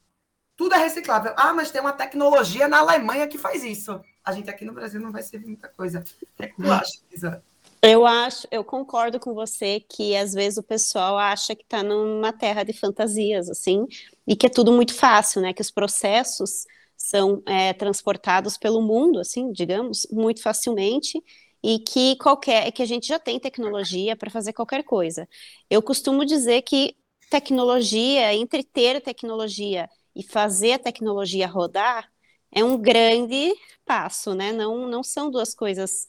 Tudo 0.56 0.74
é 0.74 0.78
reciclável. 0.78 1.34
Ah, 1.36 1.52
mas 1.52 1.70
tem 1.70 1.80
uma 1.80 1.92
tecnologia 1.92 2.68
na 2.68 2.78
Alemanha 2.78 3.26
que 3.26 3.38
faz 3.38 3.64
isso. 3.64 4.00
A 4.24 4.32
gente 4.32 4.48
aqui 4.48 4.64
no 4.64 4.72
Brasil 4.72 5.00
não 5.00 5.10
vai 5.10 5.22
servir 5.22 5.46
muita 5.46 5.68
coisa. 5.68 6.04
O 6.38 6.42
é 6.42 6.46
que 6.46 6.62
tu 6.62 6.70
acha, 6.70 7.00
Isa? 7.10 7.42
Eu 7.82 8.06
acho, 8.06 8.46
eu 8.48 8.62
concordo 8.62 9.18
com 9.18 9.34
você 9.34 9.80
que 9.80 10.14
às 10.14 10.32
vezes 10.32 10.56
o 10.56 10.62
pessoal 10.62 11.18
acha 11.18 11.56
que 11.56 11.64
está 11.64 11.82
numa 11.82 12.32
terra 12.32 12.62
de 12.62 12.72
fantasias, 12.72 13.50
assim, 13.50 13.88
e 14.24 14.36
que 14.36 14.46
é 14.46 14.48
tudo 14.48 14.70
muito 14.70 14.94
fácil, 14.94 15.42
né? 15.42 15.52
Que 15.52 15.62
os 15.62 15.70
processos 15.70 16.64
são 17.02 17.42
é, 17.46 17.72
transportados 17.72 18.56
pelo 18.56 18.80
mundo, 18.80 19.18
assim, 19.18 19.50
digamos, 19.50 20.06
muito 20.10 20.40
facilmente, 20.40 21.20
e 21.60 21.80
que 21.80 22.14
qualquer, 22.16 22.70
que 22.70 22.80
a 22.80 22.86
gente 22.86 23.08
já 23.08 23.18
tem 23.18 23.40
tecnologia 23.40 24.16
para 24.16 24.30
fazer 24.30 24.52
qualquer 24.52 24.84
coisa. 24.84 25.28
Eu 25.68 25.82
costumo 25.82 26.24
dizer 26.24 26.62
que 26.62 26.96
tecnologia, 27.28 28.32
entre 28.34 28.62
ter 28.62 29.00
tecnologia 29.00 29.88
e 30.14 30.22
fazer 30.22 30.74
a 30.74 30.78
tecnologia 30.78 31.48
rodar, 31.48 32.08
é 32.52 32.62
um 32.62 32.78
grande 32.80 33.52
passo, 33.84 34.32
né? 34.32 34.52
Não, 34.52 34.86
não 34.88 35.02
são 35.02 35.28
duas 35.28 35.54
coisas 35.54 36.06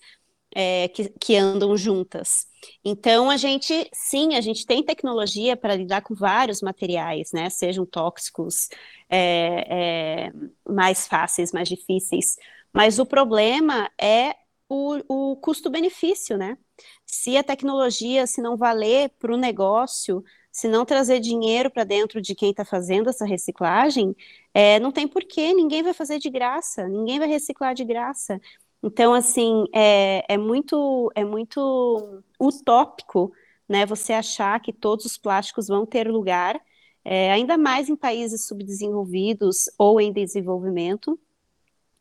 é, 0.56 0.88
que, 0.90 1.10
que, 1.20 1.36
andam 1.36 1.76
juntas. 1.76 2.46
Então, 2.84 3.30
a 3.30 3.38
gente, 3.38 3.90
sim, 3.94 4.36
a 4.36 4.42
gente 4.42 4.66
tem 4.66 4.84
tecnologia 4.84 5.56
para 5.58 5.76
lidar 5.76 6.02
com 6.02 6.16
vários 6.16 6.62
materiais, 6.62 7.32
né? 7.34 7.50
Sejam 7.50 7.86
tóxicos, 7.86 8.70
é, 9.10 10.28
é, 10.28 10.32
mais 10.68 11.08
fáceis, 11.08 11.52
mais 11.52 11.68
difíceis. 11.70 12.36
Mas 12.74 13.00
o 13.00 13.06
problema 13.06 13.90
é 14.00 14.36
o, 14.70 15.32
o 15.34 15.36
custo-benefício, 15.38 16.38
né? 16.38 16.58
Se 17.06 17.38
a 17.38 17.44
tecnologia, 17.44 18.26
se 18.28 18.42
não 18.42 18.58
valer 18.58 19.10
para 19.20 19.34
o 19.34 19.38
negócio, 19.38 20.24
se 20.52 20.68
não 20.68 20.86
trazer 20.86 21.20
dinheiro 21.20 21.70
para 21.72 21.84
dentro 21.84 22.22
de 22.22 22.36
quem 22.36 22.52
está 22.52 22.64
fazendo 22.64 23.10
essa 23.10 23.26
reciclagem, 23.26 24.16
é, 24.54 24.80
não 24.80 24.92
tem 24.92 25.08
porquê, 25.08 25.54
ninguém 25.54 25.82
vai 25.84 25.94
fazer 25.94 26.20
de 26.20 26.30
graça, 26.30 26.88
ninguém 26.88 27.20
vai 27.20 27.28
reciclar 27.28 27.74
de 27.74 27.84
graça. 27.84 28.40
Então, 28.84 29.14
assim, 29.14 29.64
é, 29.74 30.26
é, 30.28 30.38
muito, 30.38 31.10
é 31.16 31.24
muito 31.24 32.22
utópico 32.38 33.32
né, 33.68 33.86
você 33.86 34.12
achar 34.12 34.60
que 34.60 34.74
todos 34.74 35.06
os 35.06 35.18
plásticos 35.18 35.70
vão 35.70 35.86
ter 35.86 36.12
lugar, 36.12 36.60
é, 37.06 37.32
ainda 37.32 37.58
mais 37.58 37.90
em 37.90 37.96
países 37.96 38.46
subdesenvolvidos 38.46 39.70
ou 39.78 40.02
em 40.02 40.12
desenvolvimento. 40.12 41.18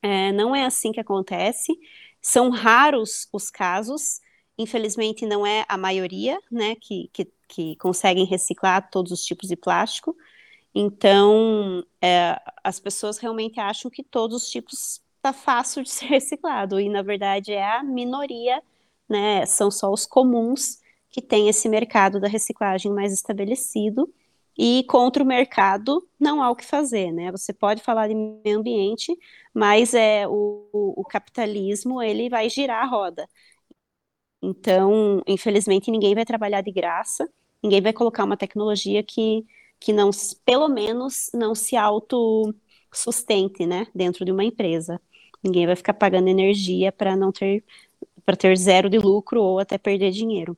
É, 0.02 0.32
não 0.32 0.54
é 0.56 0.64
assim 0.64 0.90
que 0.90 1.00
acontece. 1.00 1.72
São 2.20 2.50
raros 2.50 3.28
os 3.32 3.48
casos, 3.50 4.20
infelizmente 4.58 5.24
não 5.24 5.46
é 5.46 5.64
a 5.68 5.76
maioria, 5.78 6.40
né, 6.50 6.74
que, 6.76 7.08
que, 7.12 7.32
que 7.48 7.76
conseguem 7.76 8.26
reciclar 8.26 8.90
todos 8.90 9.12
os 9.12 9.24
tipos 9.24 9.48
de 9.48 9.56
plástico. 9.56 10.16
Então, 10.74 11.84
é, 12.00 12.40
as 12.64 12.80
pessoas 12.80 13.18
realmente 13.18 13.60
acham 13.60 13.90
que 13.90 14.02
todos 14.02 14.42
os 14.44 14.50
tipos 14.50 15.00
tá 15.22 15.32
fácil 15.32 15.82
de 15.82 15.90
ser 15.92 16.06
reciclado, 16.06 16.80
e 16.80 16.88
na 16.88 17.02
verdade 17.02 17.52
é 17.52 17.64
a 17.64 17.82
minoria, 17.82 18.62
né? 19.08 19.46
São 19.46 19.70
só 19.70 19.90
os 19.92 20.06
comuns 20.06 20.80
que 21.10 21.22
tem 21.22 21.48
esse 21.48 21.68
mercado 21.68 22.20
da 22.20 22.28
reciclagem 22.28 22.92
mais 22.92 23.12
estabelecido. 23.12 24.12
E 24.58 24.84
contra 24.84 25.22
o 25.22 25.26
mercado 25.26 26.06
não 26.20 26.42
há 26.42 26.50
o 26.50 26.56
que 26.56 26.64
fazer, 26.64 27.10
né? 27.12 27.30
Você 27.32 27.52
pode 27.54 27.82
falar 27.82 28.08
de 28.08 28.14
meio 28.14 28.58
ambiente, 28.58 29.16
mas 29.54 29.94
é 29.94 30.26
o, 30.28 30.68
o 30.72 31.04
capitalismo 31.04 32.02
ele 32.02 32.28
vai 32.28 32.48
girar 32.50 32.82
a 32.82 32.86
roda. 32.86 33.26
Então, 34.42 35.22
infelizmente, 35.26 35.90
ninguém 35.90 36.14
vai 36.14 36.24
trabalhar 36.24 36.62
de 36.62 36.72
graça, 36.72 37.28
ninguém 37.62 37.80
vai 37.80 37.92
colocar 37.92 38.24
uma 38.24 38.36
tecnologia 38.36 39.02
que, 39.02 39.44
que 39.80 39.92
não, 39.92 40.10
pelo 40.44 40.68
menos, 40.68 41.30
não 41.34 41.54
se 41.54 41.76
auto 41.76 42.52
sustente, 42.92 43.64
né, 43.66 43.86
dentro 43.94 44.24
de 44.24 44.32
uma 44.32 44.44
empresa. 44.44 45.00
Ninguém 45.42 45.66
vai 45.66 45.76
ficar 45.76 45.94
pagando 45.94 46.28
energia 46.28 46.92
para 46.92 47.16
não 47.16 47.32
ter 47.32 47.64
para 48.24 48.36
ter 48.36 48.56
zero 48.56 48.88
de 48.88 48.98
lucro 48.98 49.42
ou 49.42 49.58
até 49.58 49.76
perder 49.76 50.12
dinheiro. 50.12 50.56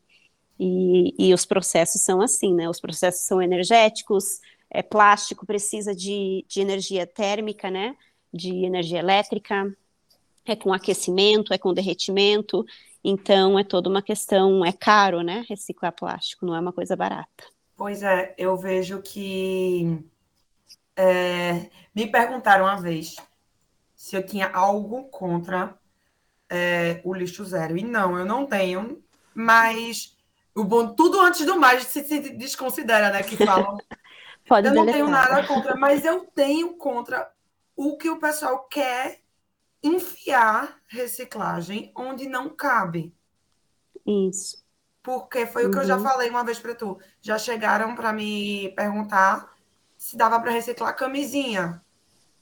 E, 0.59 1.15
e, 1.19 1.35
os 1.35 1.47
processos 1.47 2.03
são 2.03 2.21
assim, 2.21 2.55
né? 2.55 2.69
Os 2.69 2.81
processos 2.81 3.23
são 3.23 3.41
energéticos, 3.43 4.41
é, 4.71 4.83
plástico 4.83 5.47
precisa 5.47 5.95
de, 5.95 6.45
de 6.47 6.61
energia 6.61 7.07
térmica, 7.07 7.71
né? 7.71 7.97
De 8.33 8.65
energia 8.65 8.99
elétrica, 8.99 9.75
é 10.45 10.55
com 10.55 10.73
aquecimento, 10.73 11.53
é 11.53 11.59
com 11.59 11.73
derretimento, 11.73 12.65
então 13.03 13.59
é 13.59 13.65
toda 13.65 13.89
uma 13.89 14.03
questão, 14.03 14.65
é 14.65 14.73
caro, 14.73 15.23
né? 15.23 15.45
Reciclar 15.49 15.93
plástico, 15.93 16.47
não 16.47 16.55
é 16.55 16.61
uma 16.61 16.73
coisa 16.73 16.95
barata. 16.95 17.45
Pois 17.77 18.03
é, 18.03 18.35
eu 18.39 18.57
vejo 18.57 19.03
que 19.03 19.99
é, 20.97 21.69
me 21.95 22.07
perguntaram 22.07 22.65
uma 22.65 22.81
vez 22.81 23.17
se 24.05 24.17
eu 24.17 24.25
tinha 24.27 24.49
algo 24.51 25.05
contra 25.11 25.79
é, 26.67 27.01
o 27.05 27.15
lixo 27.15 27.45
zero. 27.45 27.77
E 27.77 27.83
não, 27.85 28.19
eu 28.19 28.25
não 28.25 28.47
tenho 28.47 29.03
Mas 29.35 30.17
o 30.55 30.65
bom, 30.65 30.95
tudo 30.95 31.21
antes 31.21 31.45
do 31.47 31.59
mais 31.59 31.85
se, 31.87 32.05
se 32.05 32.21
desconsidera, 32.37 33.11
né? 33.11 33.23
Que 33.23 33.37
falam. 33.37 33.83
Pode 34.49 34.71
eu 34.71 34.75
não 34.75 34.89
tenho 34.91 35.09
nada 35.09 35.45
contra, 35.47 35.77
mas 35.77 36.05
eu 36.05 36.27
tenho 36.27 36.77
contra 36.77 37.31
o 37.77 37.97
que 37.99 38.11
o 38.11 38.19
pessoal 38.21 38.65
quer 38.69 39.23
enfiar 39.83 40.81
reciclagem 40.89 41.93
onde 41.97 42.29
não 42.29 42.51
cabe. 42.51 43.15
Isso. 44.07 44.65
Porque 45.03 45.47
foi 45.47 45.67
o 45.67 45.71
que 45.71 45.79
eu 45.79 45.85
já 45.85 45.99
Uhum. 45.99 45.99
falei 45.99 46.31
uma 46.31 46.45
vez 46.45 46.59
para 46.59 46.75
tu. 46.75 46.99
Já 47.21 47.39
chegaram 47.39 47.95
para 47.95 48.13
me 48.13 48.71
perguntar 48.75 49.53
se 49.99 50.17
dava 50.17 50.41
para 50.41 50.51
reciclar 50.53 50.97
camisinha. 50.97 51.83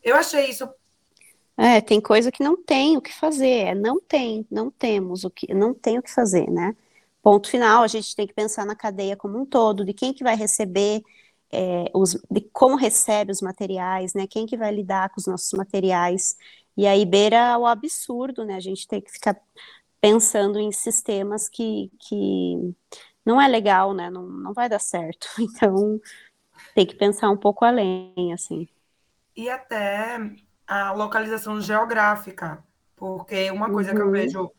Eu 0.02 0.16
achei 0.16 0.50
isso 0.50 0.69
É, 1.62 1.81
tem 1.81 2.00
coisa 2.00 2.33
que 2.33 2.42
não 2.42 2.57
tem 2.61 2.97
o 2.97 3.00
que 3.02 3.12
fazer, 3.14 3.66
é, 3.69 3.75
não 3.75 4.00
tem, 4.00 4.45
não 4.50 4.69
temos 4.71 5.23
o 5.25 5.31
que, 5.31 5.54
não 5.54 5.73
tem 5.73 5.97
o 5.99 6.02
que 6.02 6.11
fazer, 6.12 6.50
né? 6.50 6.76
Ponto 7.23 7.49
final, 7.49 7.85
a 7.85 7.87
gente 7.87 8.16
tem 8.16 8.26
que 8.26 8.35
pensar 8.35 8.66
na 8.66 8.75
cadeia 8.75 9.16
como 9.16 9.38
um 9.40 9.47
todo, 9.47 9.85
de 9.85 9.95
quem 9.95 10.12
que 10.12 10.25
vai 10.25 10.35
receber, 10.35 11.02
é, 11.52 11.85
os, 11.95 12.14
de 12.31 12.40
como 12.52 12.75
recebe 12.76 13.31
os 13.31 13.40
materiais, 13.40 14.12
né? 14.14 14.26
Quem 14.26 14.45
que 14.47 14.57
vai 14.57 14.73
lidar 14.75 15.11
com 15.11 15.21
os 15.21 15.26
nossos 15.28 15.52
materiais, 15.52 16.37
e 16.76 16.85
aí 16.87 17.07
beira 17.07 17.57
o 17.59 17.66
absurdo, 17.66 18.45
né? 18.45 18.57
A 18.57 18.61
gente 18.61 18.88
tem 18.88 19.00
que 19.00 19.12
ficar 19.12 19.40
pensando 20.00 20.59
em 20.59 20.73
sistemas 20.73 21.49
que, 21.49 21.92
que 22.00 22.75
não 23.25 23.40
é 23.40 23.49
legal, 23.49 23.95
né? 23.95 24.11
Não, 24.11 24.23
não 24.26 24.52
vai 24.54 24.69
dar 24.69 24.81
certo, 24.81 25.28
então 25.40 26.00
tem 26.75 26.87
que 26.87 26.95
pensar 26.97 27.31
um 27.31 27.37
pouco 27.38 27.64
além, 27.64 28.33
assim. 28.35 28.69
e 29.37 29.49
até 29.50 30.19
a 30.73 30.93
localização 30.93 31.61
geográfica, 31.61 32.64
porque 32.97 33.50
uma 33.50 33.71
coisa 33.71 33.95
que 33.95 34.00
eu 34.00 34.07
Uhum. 34.07 34.12
vejo, 34.12 34.52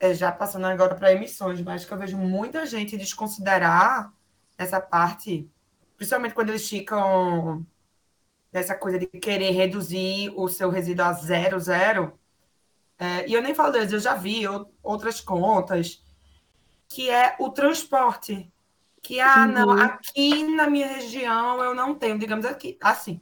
é, 0.00 0.14
já 0.14 0.32
passando 0.32 0.66
agora 0.66 0.94
para 0.94 1.12
emissões, 1.12 1.60
mas 1.62 1.84
que 1.84 1.92
eu 1.92 1.98
vejo 1.98 2.16
muita 2.18 2.66
gente 2.66 2.96
desconsiderar 2.96 4.12
essa 4.58 4.80
parte, 4.80 5.50
principalmente 5.96 6.34
quando 6.34 6.50
eles 6.50 6.68
ficam 6.68 7.66
nessa 8.52 8.74
coisa 8.76 8.98
de 8.98 9.06
querer 9.06 9.52
reduzir 9.52 10.32
o 10.36 10.48
seu 10.48 10.70
resíduo 10.70 11.04
a 11.06 11.12
zero, 11.12 11.58
zero. 11.60 12.18
É, 12.98 13.28
e 13.28 13.32
eu 13.34 13.42
nem 13.42 13.54
falo 13.54 13.72
deles, 13.72 13.92
eu 13.92 14.00
já 14.00 14.14
vi 14.14 14.46
ou- 14.48 14.72
outras 14.82 15.20
contas, 15.20 16.04
que 16.88 17.10
é 17.10 17.36
o 17.40 17.50
transporte. 17.50 18.52
Que, 19.02 19.20
ah, 19.20 19.46
não, 19.46 19.70
Uhum. 19.70 19.80
aqui 19.80 20.44
na 20.44 20.68
minha 20.68 20.86
região 20.88 21.62
eu 21.64 21.74
não 21.74 21.94
tenho, 21.94 22.18
digamos 22.18 22.44
aqui, 22.46 22.78
assim, 22.82 23.20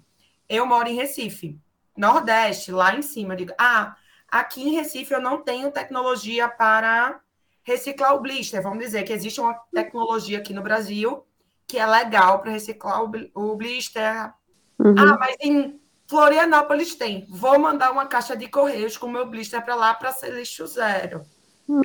eu 0.48 0.66
moro 0.66 0.88
em 0.88 0.94
Recife, 0.96 1.58
Nordeste, 1.98 2.72
lá 2.72 2.94
em 2.94 3.02
cima, 3.02 3.34
eu 3.34 3.38
digo, 3.38 3.52
ah, 3.58 3.96
aqui 4.28 4.62
em 4.62 4.74
Recife 4.74 5.12
eu 5.12 5.20
não 5.20 5.42
tenho 5.42 5.70
tecnologia 5.70 6.48
para 6.48 7.20
reciclar 7.62 8.14
o 8.14 8.20
blister. 8.20 8.62
Vamos 8.62 8.78
dizer 8.78 9.02
que 9.04 9.12
existe 9.12 9.40
uma 9.40 9.54
tecnologia 9.72 10.38
aqui 10.38 10.54
no 10.54 10.62
Brasil 10.62 11.24
que 11.66 11.78
é 11.78 11.86
legal 11.86 12.40
para 12.40 12.52
reciclar 12.52 13.02
o 13.02 13.08
bli- 13.08 13.30
o 13.34 13.54
blister. 13.54 14.32
Uhum. 14.78 14.94
Ah, 14.96 15.18
mas 15.18 15.36
em 15.40 15.78
Florianópolis 16.08 16.94
tem. 16.94 17.26
Vou 17.28 17.58
mandar 17.58 17.92
uma 17.92 18.06
caixa 18.06 18.34
de 18.34 18.48
correios 18.48 18.96
com 18.96 19.06
o 19.06 19.10
meu 19.10 19.26
blister 19.26 19.62
para 19.62 19.74
lá 19.74 19.92
para 19.92 20.12
ser 20.12 20.32
lixo 20.32 20.66
zero. 20.66 21.22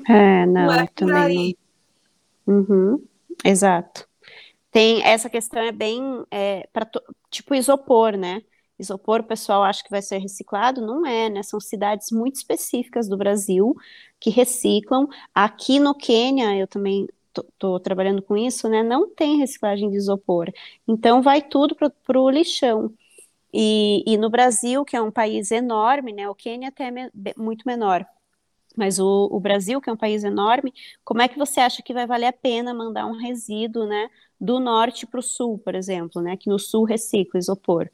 É, 0.07 0.45
não, 0.45 0.67
Não 0.67 0.73
é 0.73 0.87
também. 0.87 1.57
Uhum, 2.47 3.05
exato. 3.43 4.07
Tem 4.71 5.03
essa 5.03 5.29
questão 5.29 5.61
é 5.61 5.71
bem 5.71 6.25
é, 6.31 6.67
para 6.71 6.89
tipo 7.29 7.53
isopor, 7.53 8.15
né? 8.17 8.41
Isopor, 8.79 9.21
o 9.21 9.23
pessoal 9.23 9.63
acha 9.63 9.83
que 9.83 9.89
vai 9.89 10.01
ser 10.01 10.17
reciclado, 10.17 10.81
não 10.85 11.05
é, 11.05 11.29
né? 11.29 11.43
São 11.43 11.59
cidades 11.59 12.11
muito 12.11 12.35
específicas 12.35 13.07
do 13.07 13.17
Brasil 13.17 13.75
que 14.19 14.29
reciclam. 14.29 15.07
Aqui 15.33 15.79
no 15.79 15.95
Quênia, 15.95 16.55
eu 16.57 16.67
também 16.67 17.07
estou 17.49 17.79
trabalhando 17.79 18.21
com 18.21 18.35
isso, 18.37 18.67
né? 18.69 18.81
Não 18.83 19.09
tem 19.09 19.37
reciclagem 19.37 19.89
de 19.89 19.97
isopor. 19.97 20.51
Então 20.87 21.21
vai 21.21 21.41
tudo 21.41 21.75
para 21.75 22.19
o 22.19 22.29
lixão. 22.29 22.93
E, 23.53 24.03
e 24.07 24.17
no 24.17 24.29
Brasil, 24.29 24.85
que 24.85 24.95
é 24.95 25.01
um 25.01 25.11
país 25.11 25.51
enorme, 25.51 26.13
né? 26.13 26.29
O 26.29 26.35
Quênia 26.35 26.69
até 26.69 26.85
é 26.87 26.91
me- 26.91 27.11
muito 27.37 27.63
menor. 27.67 28.05
Mas 28.75 28.99
o, 28.99 29.29
o 29.31 29.39
Brasil, 29.39 29.79
que 29.79 29.89
é 29.89 29.93
um 29.93 29.97
país 29.97 30.23
enorme, 30.23 30.73
como 31.03 31.21
é 31.21 31.27
que 31.27 31.37
você 31.37 31.59
acha 31.59 31.83
que 31.83 31.93
vai 31.93 32.07
valer 32.07 32.27
a 32.27 32.33
pena 32.33 32.73
mandar 32.73 33.05
um 33.05 33.15
resíduo, 33.17 33.85
né, 33.85 34.09
do 34.39 34.59
norte 34.59 35.05
para 35.05 35.19
o 35.19 35.23
sul, 35.23 35.59
por 35.59 35.75
exemplo, 35.75 36.21
né, 36.21 36.35
que 36.35 36.49
no 36.49 36.57
sul 36.57 36.83
recicla 36.83 37.39
isopor, 37.39 37.87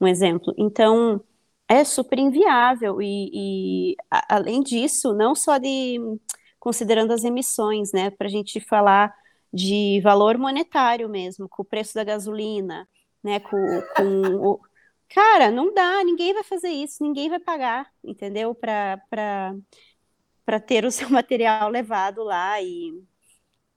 um 0.00 0.06
exemplo. 0.06 0.54
Então, 0.58 1.22
é 1.68 1.84
super 1.84 2.18
inviável 2.18 3.00
e, 3.02 3.92
e 3.92 3.96
a- 4.10 4.36
além 4.36 4.62
disso, 4.62 5.12
não 5.14 5.34
só 5.34 5.58
de 5.58 5.98
considerando 6.58 7.12
as 7.12 7.24
emissões, 7.24 7.92
né, 7.92 8.10
para 8.10 8.26
a 8.26 8.30
gente 8.30 8.60
falar 8.60 9.14
de 9.52 10.00
valor 10.02 10.36
monetário 10.38 11.08
mesmo, 11.08 11.48
com 11.48 11.62
o 11.62 11.64
preço 11.64 11.94
da 11.94 12.04
gasolina, 12.04 12.88
né, 13.22 13.40
com, 13.40 13.56
com 13.96 14.36
o 14.54 14.60
Cara, 15.12 15.50
não 15.50 15.74
dá, 15.74 16.04
ninguém 16.04 16.32
vai 16.32 16.44
fazer 16.44 16.68
isso, 16.68 17.02
ninguém 17.02 17.28
vai 17.28 17.40
pagar, 17.40 17.90
entendeu? 18.04 18.54
Para 18.54 18.96
ter 20.66 20.84
o 20.84 20.90
seu 20.90 21.08
material 21.10 21.68
levado 21.70 22.22
lá 22.24 22.60
e 22.60 22.92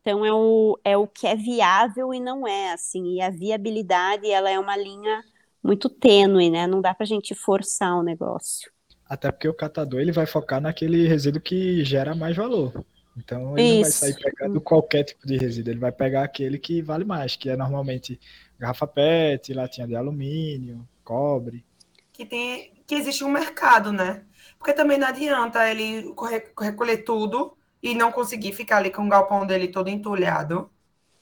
então 0.02 0.26
é 0.26 0.34
o, 0.34 0.80
é 0.84 0.98
o 0.98 1.08
que 1.08 1.28
é 1.28 1.36
viável 1.36 2.14
e 2.14 2.20
não 2.20 2.48
é 2.48 2.72
assim 2.74 3.16
e 3.16 3.22
a 3.22 3.30
viabilidade 3.30 4.30
ela 4.32 4.50
é 4.50 4.60
uma 4.60 4.76
linha 4.78 5.24
muito 5.64 5.90
tênue 5.90 6.50
né 6.52 6.68
não 6.68 6.82
dá 6.82 6.94
para 6.94 7.04
a 7.06 7.08
gente 7.08 7.34
forçar 7.36 7.98
o 7.98 8.04
negócio 8.04 8.72
Até 9.06 9.32
porque 9.32 9.48
o 9.48 9.54
catador 9.54 10.00
ele 10.02 10.12
vai 10.12 10.26
focar 10.26 10.60
naquele 10.62 11.08
resíduo 11.08 11.42
que 11.42 11.84
gera 11.86 12.14
mais 12.16 12.36
valor. 12.36 12.84
Então 13.16 13.58
ele 13.58 13.68
não 13.68 13.78
vai 13.78 13.90
Isso. 13.90 14.00
sair 14.00 14.16
pegando 14.20 14.60
qualquer 14.60 15.04
tipo 15.04 15.26
de 15.28 15.38
resíduo, 15.38 15.72
ele 15.72 15.80
vai 15.80 15.92
pegar 15.92 16.24
aquele 16.24 16.58
que 16.58 16.82
vale 16.82 17.06
mais, 17.06 17.36
que 17.36 17.50
é 17.50 17.56
normalmente 17.56 18.20
garrafa 18.60 18.88
PET, 18.88 19.54
latinha 19.54 19.88
de 19.88 19.96
alumínio, 19.96 20.88
cobre. 21.04 21.64
Que, 22.12 22.26
tem, 22.26 22.72
que 22.88 22.96
existe 22.96 23.24
um 23.24 23.30
mercado, 23.32 23.92
né? 23.92 24.26
Porque 24.58 24.74
também 24.74 24.98
não 24.98 25.08
adianta 25.08 25.68
ele 25.70 26.14
corre- 26.14 26.52
recolher 26.60 27.00
tudo 27.04 27.58
e 27.82 27.96
não 27.96 28.12
conseguir 28.12 28.54
ficar 28.54 28.78
ali 28.78 28.92
com 28.92 29.06
o 29.06 29.10
galpão 29.10 29.46
dele 29.46 29.68
todo 29.70 29.90
entulhado. 29.90 30.70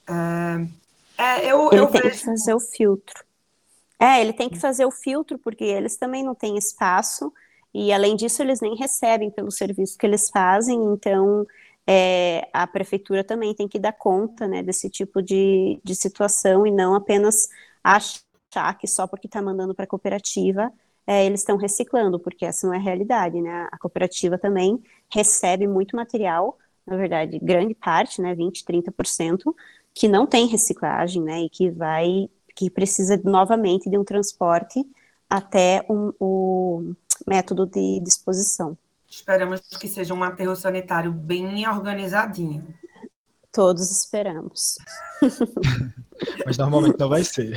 É, 0.08 1.24
é, 1.24 1.52
eu, 1.52 1.72
ele 1.72 1.86
eu 1.86 1.88
tem 1.88 2.08
que 2.08 2.10
vejo. 2.10 2.24
fazer 2.24 2.54
o 2.54 2.60
filtro 2.60 3.24
é 4.02 4.20
ele 4.20 4.32
tem 4.32 4.48
que 4.48 4.58
fazer 4.58 4.84
o 4.84 4.90
filtro 4.90 5.38
porque 5.38 5.64
eles 5.64 5.96
também 5.96 6.24
não 6.24 6.34
têm 6.34 6.56
espaço 6.56 7.32
e 7.74 7.92
além 7.92 8.16
disso 8.16 8.42
eles 8.42 8.60
nem 8.60 8.74
recebem 8.76 9.30
pelo 9.30 9.50
serviço 9.50 9.96
que 9.98 10.06
eles 10.06 10.30
fazem 10.30 10.78
então 10.92 11.46
é, 11.86 12.48
a 12.52 12.66
prefeitura 12.66 13.24
também 13.24 13.54
tem 13.54 13.68
que 13.68 13.78
dar 13.78 13.92
conta 13.92 14.46
né, 14.46 14.62
desse 14.62 14.88
tipo 14.88 15.22
de, 15.22 15.80
de 15.82 15.94
situação 15.94 16.66
e 16.66 16.70
não 16.70 16.94
apenas 16.94 17.48
achar 17.82 18.78
que 18.78 18.86
só 18.86 19.06
porque 19.06 19.26
está 19.26 19.42
mandando 19.42 19.74
para 19.74 19.84
a 19.84 19.88
cooperativa 19.88 20.72
é, 21.06 21.26
eles 21.26 21.40
estão 21.40 21.56
reciclando, 21.56 22.18
porque 22.18 22.44
essa 22.44 22.66
não 22.66 22.74
é 22.74 22.76
a 22.78 22.80
realidade, 22.80 23.40
né? 23.40 23.68
A 23.72 23.78
cooperativa 23.78 24.38
também 24.38 24.80
recebe 25.12 25.66
muito 25.66 25.96
material, 25.96 26.58
na 26.86 26.96
verdade, 26.96 27.38
grande 27.40 27.74
parte, 27.74 28.20
né, 28.20 28.34
20, 28.34 28.64
30%, 28.64 29.54
que 29.94 30.08
não 30.08 30.26
tem 30.26 30.46
reciclagem, 30.46 31.22
né, 31.22 31.40
e 31.42 31.50
que 31.50 31.70
vai, 31.70 32.28
que 32.54 32.70
precisa 32.70 33.20
novamente 33.24 33.88
de 33.90 33.98
um 33.98 34.04
transporte 34.04 34.84
até 35.28 35.84
um, 35.88 36.12
o 36.20 36.94
método 37.26 37.66
de 37.66 38.00
disposição. 38.00 38.76
Esperamos 39.08 39.60
que 39.60 39.88
seja 39.88 40.14
um 40.14 40.22
aterro 40.22 40.56
sanitário 40.56 41.12
bem 41.12 41.66
organizadinho. 41.68 42.66
Todos 43.52 43.90
esperamos. 43.90 44.78
Mas 46.46 46.56
normalmente 46.56 46.98
não 46.98 47.08
vai 47.08 47.22
ser. 47.22 47.52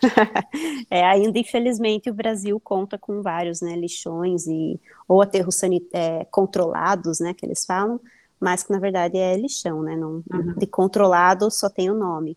É, 0.90 1.04
ainda, 1.04 1.38
infelizmente, 1.38 2.08
o 2.08 2.14
Brasil 2.14 2.58
conta 2.60 2.96
com 2.96 3.20
vários, 3.20 3.60
né, 3.60 3.74
lixões 3.74 4.46
e, 4.46 4.80
ou 5.08 5.20
aterros 5.20 5.56
sanit- 5.56 5.90
é, 5.92 6.24
controlados, 6.26 7.18
né, 7.18 7.34
que 7.34 7.44
eles 7.44 7.64
falam, 7.66 8.00
mas 8.40 8.62
que, 8.62 8.72
na 8.72 8.78
verdade, 8.78 9.18
é 9.18 9.36
lixão, 9.36 9.82
né, 9.82 9.96
não, 9.96 10.22
de 10.56 10.66
controlado 10.68 11.50
só 11.50 11.68
tem 11.68 11.90
o 11.90 11.94
nome. 11.94 12.36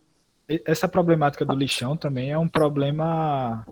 Essa 0.65 0.87
problemática 0.87 1.45
do 1.45 1.55
lixão 1.55 1.95
também 1.95 2.31
é 2.31 2.37
um 2.37 2.47
problema 2.47 3.65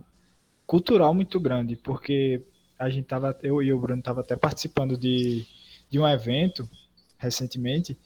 cultural 0.67 1.13
muito 1.13 1.39
grande, 1.39 1.75
porque 1.77 2.43
a 2.79 2.89
gente 2.89 3.05
tava, 3.07 3.37
eu 3.43 3.61
e 3.63 3.73
o 3.73 3.79
Bruno 3.79 4.01
tava 4.01 4.21
até 4.21 4.35
participando 4.37 4.97
de, 4.97 5.45
de 5.89 5.99
um 5.99 6.07
evento 6.07 6.69
recentemente, 7.17 7.97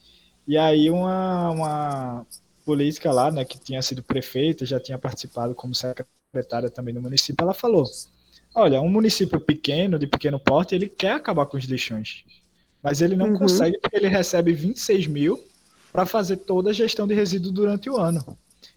e 0.48 0.58
aí 0.58 0.90
uma, 0.90 1.50
uma 1.50 2.26
política 2.64 3.12
lá, 3.12 3.30
né, 3.32 3.44
que 3.44 3.58
tinha 3.58 3.82
sido 3.82 4.02
prefeita, 4.02 4.66
já 4.66 4.80
tinha 4.80 4.98
participado 4.98 5.54
como 5.54 5.74
secretária 5.74 6.70
também 6.70 6.94
no 6.94 7.02
município, 7.02 7.42
ela 7.44 7.54
falou: 7.54 7.84
olha, 8.54 8.80
um 8.80 8.88
município 8.88 9.40
pequeno, 9.40 9.98
de 9.98 10.06
pequeno 10.06 10.38
porte, 10.40 10.74
ele 10.74 10.88
quer 10.88 11.12
acabar 11.12 11.46
com 11.46 11.56
os 11.56 11.64
lixões, 11.64 12.24
mas 12.82 13.02
ele 13.02 13.16
não 13.16 13.30
Uhum. 13.30 13.30
consegue 13.30 13.78
porque 13.80 13.96
ele 13.96 14.08
recebe 14.08 14.52
26 14.52 15.06
mil 15.06 15.42
para 15.92 16.06
fazer 16.06 16.38
toda 16.38 16.70
a 16.70 16.72
gestão 16.72 17.06
de 17.06 17.14
resíduo 17.14 17.52
durante 17.52 17.90
o 17.90 17.96
ano. 17.98 18.24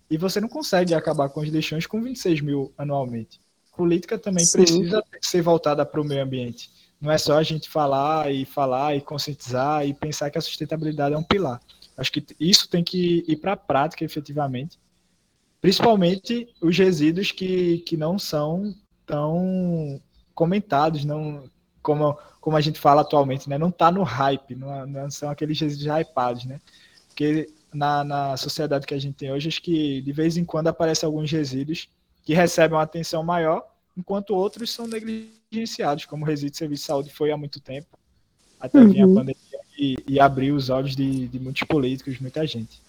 E 0.10 0.18
você 0.18 0.40
não 0.40 0.48
consegue 0.48 0.94
acabar 0.94 1.30
com 1.30 1.42
os 1.42 1.50
lixões 1.50 1.86
com 1.86 2.02
26 2.02 2.42
mil 2.42 2.74
anualmente. 2.78 3.40
A 3.74 3.78
política 3.78 4.18
também 4.18 4.46
Sim. 4.46 4.60
precisa 4.60 5.04
ser 5.22 5.42
voltada 5.42 5.86
para 5.86 6.02
o 6.02 6.06
meio 6.06 6.24
ambiente. 6.24 6.70
não 7.00 7.12
é 7.12 7.18
só 7.18 7.38
a 7.38 7.44
gente 7.44 7.70
falar 7.70 8.32
e 8.32 8.46
falar 8.46 8.96
e 8.96 9.02
conscientizar 9.02 9.86
e 9.86 9.94
pensar 9.94 10.32
que 10.32 10.38
a 10.38 10.42
sustentabilidade 10.42 11.14
é 11.14 11.18
um 11.18 11.24
pilar. 11.24 11.60
Acho 11.96 12.12
que 12.12 12.26
isso 12.40 12.70
tem 12.70 12.84
que 12.84 13.24
ir 13.28 13.38
para 13.38 13.54
a 13.54 13.58
prática 13.58 14.06
efetivamente, 14.06 14.80
principalmente 15.60 16.48
os 16.62 16.78
resíduos 16.78 17.32
que, 17.32 17.80
que 17.80 17.98
não 17.98 18.18
são 18.18 18.74
tão 19.06 20.02
comentados, 20.34 21.04
não 21.04 21.50
como, 21.82 22.18
como 22.40 22.58
a 22.58 22.62
gente 22.62 22.80
fala 22.80 23.02
atualmente, 23.02 23.50
né? 23.50 23.58
não 23.58 23.70
está 23.70 23.90
no 23.90 24.04
hype, 24.04 24.56
não, 24.56 24.86
não, 24.86 25.10
são 25.10 25.30
aqueles 25.30 25.60
resíduos 25.60 25.88
hypados, 25.88 26.46
né? 26.46 26.60
Porque 27.08 27.50
na, 27.74 28.04
na 28.04 28.38
sociedade 28.38 28.86
que 28.86 28.94
a 28.94 29.00
gente 29.00 29.16
tem 29.16 29.32
hoje, 29.32 29.48
acho 29.48 29.62
que 29.62 30.02
de 30.02 30.12
vez 30.12 30.38
em 30.38 30.46
quando 30.46 30.68
aparecem 30.68 31.06
alguns 31.06 31.32
resíduos 31.32 31.90
que 32.24 32.34
recebem 32.34 32.78
uma 32.78 32.84
atenção 32.84 33.24
maior, 33.24 33.66
enquanto 33.96 34.36
outros 34.36 34.74
são 34.74 34.88
negligenciados, 34.88 36.06
como 36.06 36.24
o 36.24 36.28
resíduo 36.28 36.52
de 36.52 36.58
serviço 36.58 36.84
de 36.84 36.88
saúde 36.88 37.14
foi 37.14 37.32
há 37.32 37.38
muito 37.38 37.60
tempo, 37.60 37.98
até 38.60 38.80
uhum. 38.80 38.90
vir 38.90 39.02
a 39.02 39.08
pandemia 39.08 39.60
e, 39.78 39.96
e 40.08 40.20
abrir 40.20 40.52
os 40.52 40.70
olhos 40.70 40.96
de, 40.96 41.28
de 41.28 41.40
muitos 41.40 41.64
políticos, 41.64 42.20
muita 42.20 42.46
gente. 42.46 42.82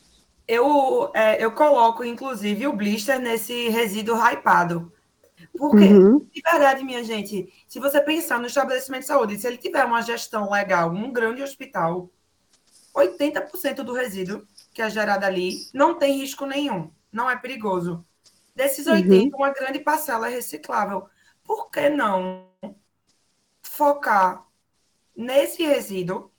Eu, 0.46 1.10
é, 1.14 1.44
eu 1.44 1.52
coloco, 1.52 2.02
inclusive, 2.02 2.66
o 2.66 2.72
blister 2.72 3.20
nesse 3.20 3.68
resíduo 3.68 4.16
hypado. 4.16 4.90
Porque, 5.56 5.84
uhum. 5.84 6.26
de 6.32 6.40
verdade, 6.40 6.82
minha 6.82 7.04
gente, 7.04 7.52
se 7.66 7.78
você 7.78 8.00
pensar 8.00 8.40
no 8.40 8.46
estabelecimento 8.46 9.02
de 9.02 9.06
saúde, 9.06 9.38
se 9.38 9.46
ele 9.46 9.58
tiver 9.58 9.84
uma 9.84 10.00
gestão 10.00 10.50
legal, 10.50 10.90
um 10.90 11.12
grande 11.12 11.42
hospital, 11.42 12.08
80% 12.94 13.82
do 13.82 13.92
resíduo 13.92 14.46
que 14.78 14.82
é 14.82 14.88
gerado 14.88 15.24
ali 15.24 15.68
não 15.74 15.98
tem 15.98 16.18
risco 16.18 16.46
nenhum, 16.46 16.88
não 17.10 17.28
é 17.28 17.36
perigoso. 17.36 18.06
Desses 18.54 18.86
80, 18.86 19.34
uhum. 19.34 19.42
uma 19.42 19.50
grande 19.50 19.80
parcela 19.80 20.28
é 20.28 20.34
reciclável. 20.36 21.08
Por 21.42 21.68
que 21.68 21.88
não 21.88 22.48
focar 23.60 24.46
nesse 25.16 25.64
resíduo? 25.64 26.30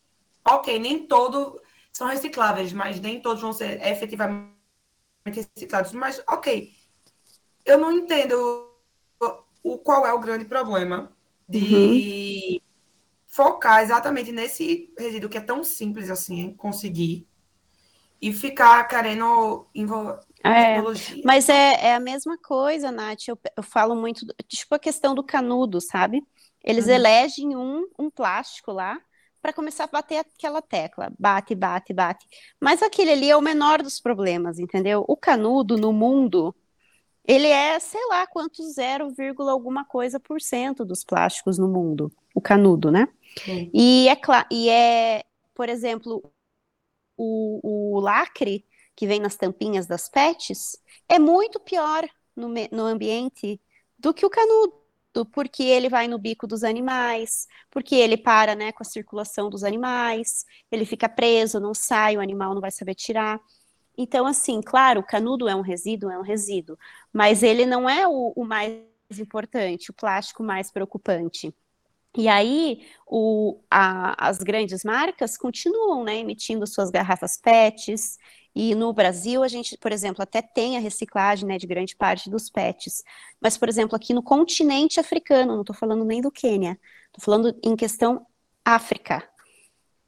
Ok, 0.47 0.79
nem 0.79 1.05
todos 1.05 1.61
são 1.91 2.07
recicláveis, 2.07 2.71
mas 2.71 3.01
nem 3.01 3.21
todos 3.21 3.41
vão 3.41 3.51
ser 3.51 3.85
efetivamente 3.85 4.55
reciclados. 5.25 5.91
Mas, 5.91 6.23
ok, 6.25 6.73
eu 7.65 7.77
não 7.77 7.91
entendo 7.91 8.73
o 9.61 9.77
qual 9.79 10.07
é 10.07 10.13
o 10.13 10.19
grande 10.19 10.45
problema 10.45 11.11
de 11.45 11.59
uhum. 11.59 12.59
focar 13.27 13.83
exatamente 13.83 14.31
nesse 14.31 14.93
resíduo 14.97 15.29
que 15.29 15.37
é 15.37 15.41
tão 15.41 15.61
simples 15.61 16.09
assim, 16.09 16.53
conseguir, 16.53 17.28
e 18.21 18.33
ficar 18.33 18.87
querendo 18.87 19.67
envolver. 19.73 20.19
É, 20.43 20.77
mas 21.23 21.49
é, 21.49 21.87
é 21.87 21.95
a 21.95 21.99
mesma 21.99 22.37
coisa, 22.37 22.91
Nath. 22.91 23.27
Eu, 23.27 23.37
eu 23.57 23.63
falo 23.63 23.95
muito, 23.95 24.25
tipo 24.47 24.73
a 24.73 24.79
questão 24.79 25.13
do 25.13 25.23
canudo, 25.23 25.81
sabe? 25.81 26.23
Eles 26.63 26.85
uhum. 26.85 26.93
elegem 26.93 27.55
um, 27.55 27.87
um 27.97 28.09
plástico 28.09 28.71
lá 28.71 28.99
para 29.41 29.53
começar 29.53 29.85
a 29.85 29.87
bater 29.87 30.17
aquela 30.17 30.61
tecla. 30.61 31.11
Bate, 31.17 31.55
bate, 31.55 31.93
bate. 31.93 32.25
Mas 32.59 32.81
aquele 32.81 33.11
ali 33.11 33.29
é 33.29 33.35
o 33.35 33.41
menor 33.41 33.81
dos 33.81 33.99
problemas, 33.99 34.59
entendeu? 34.59 35.03
O 35.07 35.15
canudo 35.15 35.77
no 35.77 35.93
mundo 35.93 36.55
ele 37.29 37.45
é, 37.45 37.79
sei 37.79 38.03
lá, 38.07 38.25
quanto 38.25 38.63
0, 38.63 39.13
alguma 39.49 39.85
coisa 39.85 40.19
por 40.19 40.41
cento 40.41 40.83
dos 40.83 41.03
plásticos 41.03 41.59
no 41.59 41.67
mundo, 41.67 42.11
o 42.33 42.41
canudo, 42.41 42.89
né? 42.89 43.07
E 43.71 44.07
é, 44.09 44.17
e 44.51 44.67
é, 44.67 45.23
por 45.53 45.69
exemplo, 45.69 46.23
o, 47.19 47.97
o 47.97 47.99
lacre 47.99 48.65
que 48.95 49.05
vem 49.05 49.19
nas 49.19 49.35
tampinhas 49.35 49.85
das 49.85 50.09
pets 50.09 50.77
é 51.07 51.19
muito 51.19 51.59
pior 51.59 52.07
no, 52.35 52.49
no 52.71 52.85
ambiente 52.85 53.61
do 53.97 54.13
que 54.13 54.25
o 54.25 54.29
canudo, 54.29 54.73
porque 55.33 55.63
ele 55.63 55.89
vai 55.89 56.07
no 56.07 56.17
bico 56.17 56.47
dos 56.47 56.63
animais, 56.63 57.47
porque 57.69 57.95
ele 57.95 58.15
para 58.15 58.55
né, 58.55 58.71
com 58.71 58.83
a 58.83 58.85
circulação 58.85 59.49
dos 59.49 59.63
animais, 59.63 60.45
ele 60.71 60.85
fica 60.85 61.09
preso, 61.09 61.59
não 61.59 61.73
sai, 61.73 62.15
o 62.15 62.21
animal 62.21 62.53
não 62.53 62.61
vai 62.61 62.71
saber 62.71 62.95
tirar. 62.95 63.39
Então, 63.97 64.25
assim, 64.25 64.61
claro, 64.61 65.01
o 65.01 65.05
canudo 65.05 65.49
é 65.49 65.55
um 65.55 65.61
resíduo, 65.61 66.09
é 66.09 66.17
um 66.17 66.23
resíduo, 66.23 66.77
mas 67.11 67.43
ele 67.43 67.65
não 67.65 67.89
é 67.89 68.07
o, 68.07 68.31
o 68.33 68.45
mais 68.45 68.79
importante, 69.19 69.91
o 69.91 69.93
plástico 69.93 70.41
mais 70.41 70.71
preocupante. 70.71 71.53
E 72.17 72.27
aí, 72.27 72.87
o, 73.07 73.61
a, 73.69 74.27
as 74.27 74.39
grandes 74.39 74.83
marcas 74.83 75.37
continuam 75.37 76.03
né, 76.03 76.17
emitindo 76.17 76.65
suas 76.65 76.89
garrafas 76.89 77.37
PETs, 77.37 78.17
e 78.55 78.73
no 78.73 78.91
Brasil, 78.91 79.43
a 79.43 79.47
gente, 79.47 79.77
por 79.77 79.91
exemplo, 79.91 80.23
até 80.23 80.41
tem 80.41 80.75
a 80.75 80.79
reciclagem 80.79 81.47
né, 81.47 81.57
de 81.57 81.67
grande 81.67 81.95
parte 81.95 82.29
dos 82.29 82.49
PETs. 82.49 83.03
Mas, 83.39 83.57
por 83.57 83.69
exemplo, 83.69 83.95
aqui 83.95 84.13
no 84.13 84.23
continente 84.23 84.99
africano, 84.99 85.53
não 85.53 85.61
estou 85.61 85.75
falando 85.75 86.03
nem 86.03 86.19
do 86.19 86.31
Quênia, 86.31 86.79
estou 87.07 87.23
falando 87.23 87.57
em 87.63 87.75
questão 87.75 88.25
África. 88.65 89.27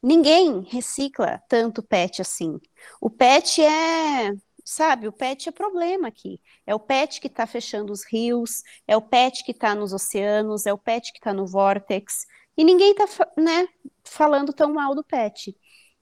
Ninguém 0.04 0.62
recicla 0.62 1.42
tanto 1.48 1.84
PET 1.84 2.22
assim. 2.22 2.60
O 3.00 3.10
PET 3.10 3.62
é, 3.62 4.34
sabe, 4.66 5.08
o 5.08 5.12
PET 5.12 5.50
é 5.50 5.52
problema 5.52 6.08
aqui. 6.08 6.40
É 6.66 6.74
o 6.74 6.80
PET 6.80 7.20
que 7.22 7.28
está 7.28 7.46
fechando 7.46 7.92
os 7.92 8.04
rios, 8.04 8.64
é 8.88 8.96
o 8.96 9.02
PET 9.02 9.44
que 9.44 9.52
está 9.52 9.76
nos 9.76 9.94
oceanos, 9.94 10.66
é 10.66 10.74
o 10.74 10.78
PET 10.78 11.12
que 11.12 11.20
está 11.20 11.34
no 11.34 11.46
vórtex. 11.46 12.26
E 12.58 12.64
ninguém 12.64 12.92
está, 12.92 13.06
né, 13.38 13.68
falando 14.04 14.54
tão 14.54 14.74
mal 14.74 14.94
do 14.96 15.04
PET. 15.04 15.56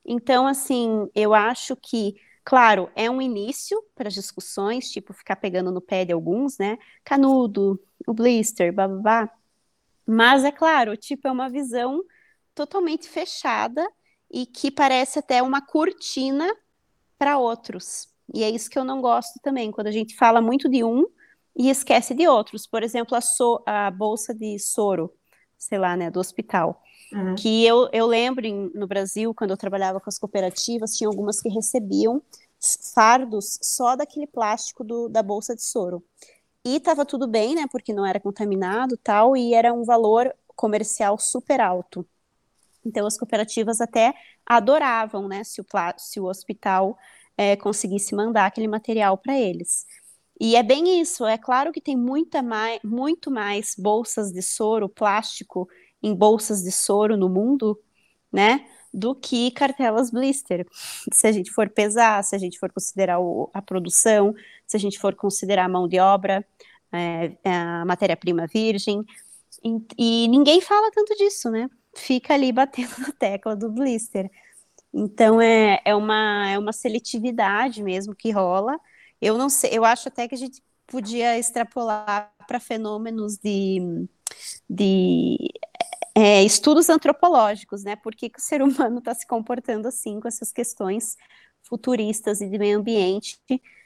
Então, 0.05 0.47
assim, 0.47 1.09
eu 1.13 1.33
acho 1.33 1.75
que, 1.75 2.15
claro, 2.43 2.89
é 2.95 3.09
um 3.09 3.21
início 3.21 3.81
para 3.95 4.07
as 4.07 4.13
discussões, 4.13 4.89
tipo, 4.89 5.13
ficar 5.13 5.35
pegando 5.35 5.71
no 5.71 5.81
pé 5.81 6.05
de 6.05 6.13
alguns, 6.13 6.57
né? 6.57 6.77
Canudo, 7.03 7.79
o 8.07 8.13
blister, 8.13 8.73
babá. 8.73 9.29
Mas 10.05 10.43
é 10.43 10.51
claro, 10.51 10.97
tipo, 10.97 11.27
é 11.27 11.31
uma 11.31 11.49
visão 11.49 12.03
totalmente 12.55 13.07
fechada 13.07 13.87
e 14.31 14.45
que 14.45 14.71
parece 14.71 15.19
até 15.19 15.41
uma 15.41 15.61
cortina 15.61 16.51
para 17.19 17.37
outros. 17.37 18.07
E 18.33 18.43
é 18.43 18.49
isso 18.49 18.69
que 18.69 18.79
eu 18.79 18.83
não 18.83 19.01
gosto 19.01 19.39
também, 19.43 19.71
quando 19.71 19.87
a 19.87 19.91
gente 19.91 20.15
fala 20.15 20.41
muito 20.41 20.69
de 20.69 20.83
um 20.83 21.05
e 21.55 21.69
esquece 21.69 22.13
de 22.13 22.27
outros. 22.27 22.65
Por 22.65 22.81
exemplo, 22.81 23.15
a, 23.15 23.21
so, 23.21 23.61
a 23.65 23.91
bolsa 23.91 24.33
de 24.33 24.57
soro, 24.57 25.13
sei 25.57 25.77
lá, 25.77 25.97
né, 25.97 26.09
do 26.09 26.19
hospital. 26.19 26.81
Uhum. 27.11 27.35
Que 27.35 27.65
eu, 27.65 27.89
eu 27.91 28.07
lembro 28.07 28.45
em, 28.45 28.71
no 28.73 28.87
Brasil, 28.87 29.33
quando 29.33 29.51
eu 29.51 29.57
trabalhava 29.57 29.99
com 29.99 30.09
as 30.09 30.17
cooperativas, 30.17 30.95
tinha 30.95 31.07
algumas 31.07 31.41
que 31.41 31.49
recebiam 31.49 32.21
fardos 32.93 33.59
só 33.61 33.95
daquele 33.95 34.27
plástico 34.27 34.83
do, 34.83 35.09
da 35.09 35.21
bolsa 35.21 35.55
de 35.55 35.63
soro. 35.63 36.03
E 36.63 36.75
estava 36.75 37.05
tudo 37.05 37.27
bem, 37.27 37.55
né, 37.55 37.65
porque 37.71 37.93
não 37.93 38.05
era 38.05 38.19
contaminado 38.19 38.97
tal, 38.97 39.35
e 39.35 39.53
era 39.53 39.73
um 39.73 39.83
valor 39.83 40.33
comercial 40.55 41.17
super 41.17 41.61
alto. 41.61 42.05
Então, 42.85 43.05
as 43.05 43.17
cooperativas 43.17 43.81
até 43.81 44.13
adoravam, 44.45 45.27
né, 45.27 45.43
se 45.43 45.61
o, 45.61 45.65
se 45.97 46.19
o 46.19 46.25
hospital 46.25 46.97
é, 47.37 47.55
conseguisse 47.55 48.15
mandar 48.15 48.45
aquele 48.45 48.67
material 48.67 49.17
para 49.17 49.37
eles. 49.37 49.85
E 50.39 50.55
é 50.55 50.63
bem 50.63 51.01
isso, 51.01 51.25
é 51.25 51.37
claro 51.37 51.71
que 51.71 51.81
tem 51.81 51.97
muita 51.97 52.41
mais, 52.41 52.79
muito 52.83 53.29
mais 53.29 53.75
bolsas 53.77 54.31
de 54.31 54.41
soro, 54.41 54.87
plástico 54.87 55.67
em 56.01 56.15
bolsas 56.15 56.63
de 56.63 56.71
soro 56.71 57.17
no 57.17 57.27
mundo, 57.27 57.77
né, 58.31 58.65
do 58.93 59.13
que 59.13 59.51
cartelas 59.51 60.09
blister. 60.11 60.65
Se 61.13 61.27
a 61.27 61.31
gente 61.31 61.51
for 61.51 61.69
pesar, 61.69 62.23
se 62.23 62.35
a 62.35 62.39
gente 62.39 62.57
for 62.57 62.71
considerar 62.71 63.19
o, 63.19 63.49
a 63.53 63.61
produção, 63.61 64.33
se 64.65 64.77
a 64.77 64.79
gente 64.79 64.97
for 64.97 65.13
considerar 65.13 65.65
a 65.65 65.69
mão 65.69 65.87
de 65.87 65.99
obra, 65.99 66.45
é, 66.91 67.35
a 67.43 67.85
matéria-prima 67.85 68.47
virgem, 68.47 69.03
e, 69.63 70.25
e 70.25 70.27
ninguém 70.29 70.61
fala 70.61 70.89
tanto 70.91 71.15
disso, 71.15 71.49
né? 71.49 71.69
Fica 71.95 72.33
ali 72.33 72.51
batendo 72.51 72.93
na 72.99 73.11
tecla 73.11 73.55
do 73.55 73.69
blister. 73.69 74.29
Então 74.93 75.41
é, 75.41 75.81
é, 75.85 75.95
uma, 75.95 76.49
é 76.49 76.57
uma 76.57 76.73
seletividade 76.73 77.83
mesmo 77.83 78.15
que 78.15 78.31
rola. 78.31 78.79
Eu 79.21 79.37
não 79.37 79.49
sei, 79.49 79.71
eu 79.73 79.85
acho 79.85 80.07
até 80.07 80.27
que 80.27 80.35
a 80.35 80.37
gente 80.37 80.63
podia 80.87 81.37
extrapolar 81.37 82.33
para 82.47 82.59
fenômenos 82.59 83.37
de, 83.37 84.07
de 84.67 85.37
é, 86.15 86.43
estudos 86.43 86.89
antropológicos, 86.89 87.83
né? 87.83 87.95
Por 87.95 88.15
que, 88.15 88.29
que 88.29 88.39
o 88.39 88.41
ser 88.41 88.61
humano 88.61 88.99
está 88.99 89.13
se 89.13 89.27
comportando 89.27 89.87
assim 89.87 90.19
com 90.19 90.27
essas 90.27 90.51
questões 90.51 91.15
futuristas 91.63 92.41
e 92.41 92.49
de 92.49 92.57
meio 92.57 92.79
ambiente? 92.79 93.39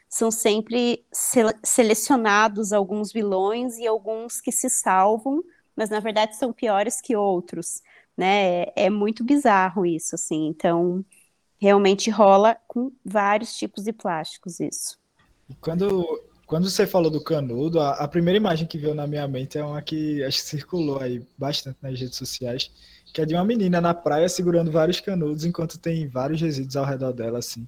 São 0.08 0.32
sempre 0.32 1.06
selecionados 1.64 2.72
alguns 2.72 3.12
vilões 3.12 3.78
e 3.78 3.88
alguns 3.88 4.40
que 4.40 4.52
se 4.52 4.70
salvam, 4.70 5.44
mas 5.76 5.90
na 5.90 6.00
verdade 6.00 6.36
são 6.38 6.54
piores 6.54 7.02
que 7.02 7.16
outros 7.16 7.82
né? 8.18 8.64
É, 8.64 8.74
é 8.86 8.90
muito 8.90 9.24
bizarro 9.24 9.86
isso, 9.86 10.16
assim. 10.16 10.48
Então, 10.48 11.04
realmente 11.60 12.10
rola 12.10 12.58
com 12.68 12.92
vários 13.04 13.56
tipos 13.56 13.84
de 13.84 13.94
plásticos 13.94 14.60
isso. 14.60 14.98
Quando, 15.60 16.06
quando 16.46 16.70
você 16.70 16.86
falou 16.86 17.10
do 17.10 17.24
canudo, 17.24 17.80
a, 17.80 17.92
a, 17.92 18.08
primeira 18.08 18.38
imagem 18.38 18.68
que 18.68 18.78
veio 18.78 18.94
na 18.94 19.08
minha 19.08 19.28
mente 19.28 19.58
é 19.58 19.64
uma 19.64 19.82
que 19.82 20.24
acho 20.24 20.40
que 20.40 20.50
circulou 20.50 21.00
aí 21.00 21.26
bastante 21.38 21.78
nas 21.82 22.00
redes 22.00 22.18
sociais, 22.18 22.72
que 23.14 23.22
é 23.22 23.26
de 23.26 23.34
uma 23.34 23.46
menina 23.46 23.80
na 23.80 23.94
praia 23.94 24.28
segurando 24.28 24.72
vários 24.72 25.00
canudos 25.00 25.46
enquanto 25.46 25.78
tem 25.78 26.08
vários 26.08 26.42
resíduos 26.42 26.76
ao 26.76 26.86
redor 26.86 27.14
dela, 27.14 27.40
assim. 27.40 27.68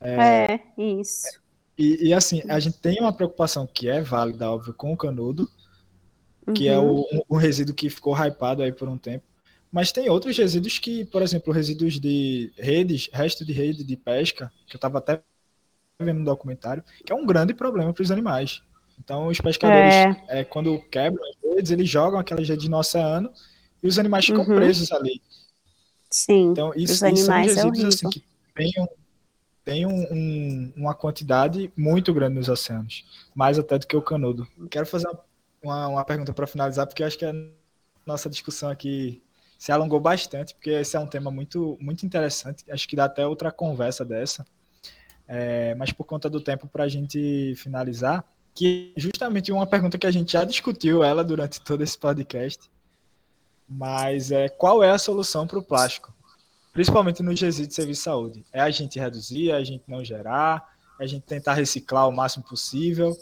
É, 0.00 0.54
é 0.54 0.60
isso. 0.78 1.42
E, 1.76 2.08
e, 2.08 2.14
assim, 2.14 2.42
a 2.48 2.60
gente 2.60 2.78
tem 2.78 3.00
uma 3.00 3.12
preocupação 3.12 3.66
que 3.66 3.88
é 3.88 4.00
válida, 4.00 4.50
óbvio, 4.50 4.72
com 4.72 4.92
o 4.92 4.96
canudo, 4.96 5.50
que 6.54 6.68
é 6.68 6.78
o, 6.78 7.04
um, 7.28 7.36
resíduo 7.36 7.74
que 7.74 7.88
ficou 7.88 8.14
hypado 8.14 8.62
aí 8.62 8.72
por 8.72 8.88
um 8.88 8.98
tempo. 8.98 9.24
Mas 9.74 9.90
tem 9.90 10.08
outros 10.08 10.38
resíduos 10.38 10.78
que, 10.78 11.04
por 11.06 11.20
exemplo, 11.20 11.52
resíduos 11.52 11.98
de 11.98 12.52
redes, 12.56 13.10
resto 13.12 13.44
de 13.44 13.52
rede 13.52 13.82
de 13.82 13.96
pesca, 13.96 14.52
que 14.68 14.76
eu 14.76 14.78
estava 14.78 14.98
até 14.98 15.20
vendo 15.98 16.20
no 16.20 16.24
documentário, 16.24 16.84
que 17.04 17.12
é 17.12 17.16
um 17.16 17.26
grande 17.26 17.52
problema 17.52 17.92
para 17.92 18.04
os 18.04 18.12
animais. 18.12 18.62
Então, 19.00 19.26
os 19.26 19.40
pescadores, 19.40 19.92
é. 19.92 20.24
É, 20.28 20.44
quando 20.44 20.80
quebram 20.92 21.20
as 21.24 21.56
redes, 21.56 21.72
eles 21.72 21.90
jogam 21.90 22.20
aquelas 22.20 22.48
redes 22.48 22.68
no 22.68 22.78
oceano 22.78 23.32
e 23.82 23.88
os 23.88 23.98
animais 23.98 24.24
ficam 24.24 24.42
uhum. 24.42 24.54
presos 24.54 24.92
ali. 24.92 25.20
Sim, 26.08 26.52
então, 26.52 26.72
isso, 26.76 26.92
os 26.92 27.02
animais 27.02 27.50
isso 27.50 27.60
são 27.60 27.70
resíduos, 27.70 27.84
é 27.84 28.06
assim, 28.06 28.10
que 28.10 28.24
tem, 28.54 28.72
um, 28.78 28.86
tem 29.64 29.86
um, 29.86 30.06
um, 30.12 30.72
uma 30.76 30.94
quantidade 30.94 31.72
muito 31.76 32.14
grande 32.14 32.36
nos 32.36 32.48
oceanos, 32.48 33.04
mais 33.34 33.58
até 33.58 33.76
do 33.76 33.88
que 33.88 33.96
o 33.96 34.02
canudo. 34.02 34.46
Quero 34.70 34.86
fazer 34.86 35.08
uma, 35.60 35.88
uma 35.88 36.04
pergunta 36.04 36.32
para 36.32 36.46
finalizar, 36.46 36.86
porque 36.86 37.02
acho 37.02 37.18
que 37.18 37.24
a 37.24 37.34
nossa 38.06 38.30
discussão 38.30 38.70
aqui 38.70 39.20
se 39.58 39.72
alongou 39.72 40.00
bastante, 40.00 40.54
porque 40.54 40.70
esse 40.70 40.96
é 40.96 41.00
um 41.00 41.06
tema 41.06 41.30
muito, 41.30 41.76
muito 41.80 42.04
interessante. 42.04 42.64
Acho 42.70 42.88
que 42.88 42.96
dá 42.96 43.04
até 43.04 43.26
outra 43.26 43.50
conversa 43.50 44.04
dessa. 44.04 44.46
É, 45.26 45.74
mas 45.74 45.92
por 45.92 46.04
conta 46.04 46.28
do 46.28 46.40
tempo, 46.40 46.66
para 46.66 46.84
a 46.84 46.88
gente 46.88 47.54
finalizar, 47.56 48.24
que 48.54 48.92
justamente 48.96 49.50
uma 49.50 49.66
pergunta 49.66 49.98
que 49.98 50.06
a 50.06 50.10
gente 50.10 50.32
já 50.32 50.44
discutiu 50.44 51.02
ela 51.02 51.24
durante 51.24 51.60
todo 51.60 51.82
esse 51.82 51.98
podcast, 51.98 52.70
mas 53.68 54.30
é 54.30 54.48
qual 54.48 54.82
é 54.82 54.90
a 54.90 54.98
solução 54.98 55.46
para 55.46 55.58
o 55.58 55.62
plástico? 55.62 56.14
Principalmente 56.72 57.22
no 57.22 57.30
resíduos 57.30 57.68
de 57.68 57.74
serviço 57.74 58.00
de 58.00 58.04
saúde. 58.04 58.44
É 58.52 58.60
a 58.60 58.70
gente 58.70 58.98
reduzir, 58.98 59.50
é 59.50 59.54
a 59.54 59.64
gente 59.64 59.84
não 59.88 60.04
gerar, 60.04 60.74
é 61.00 61.04
a 61.04 61.06
gente 61.06 61.22
tentar 61.22 61.54
reciclar 61.54 62.08
o 62.08 62.12
máximo 62.12 62.44
possível. 62.44 63.16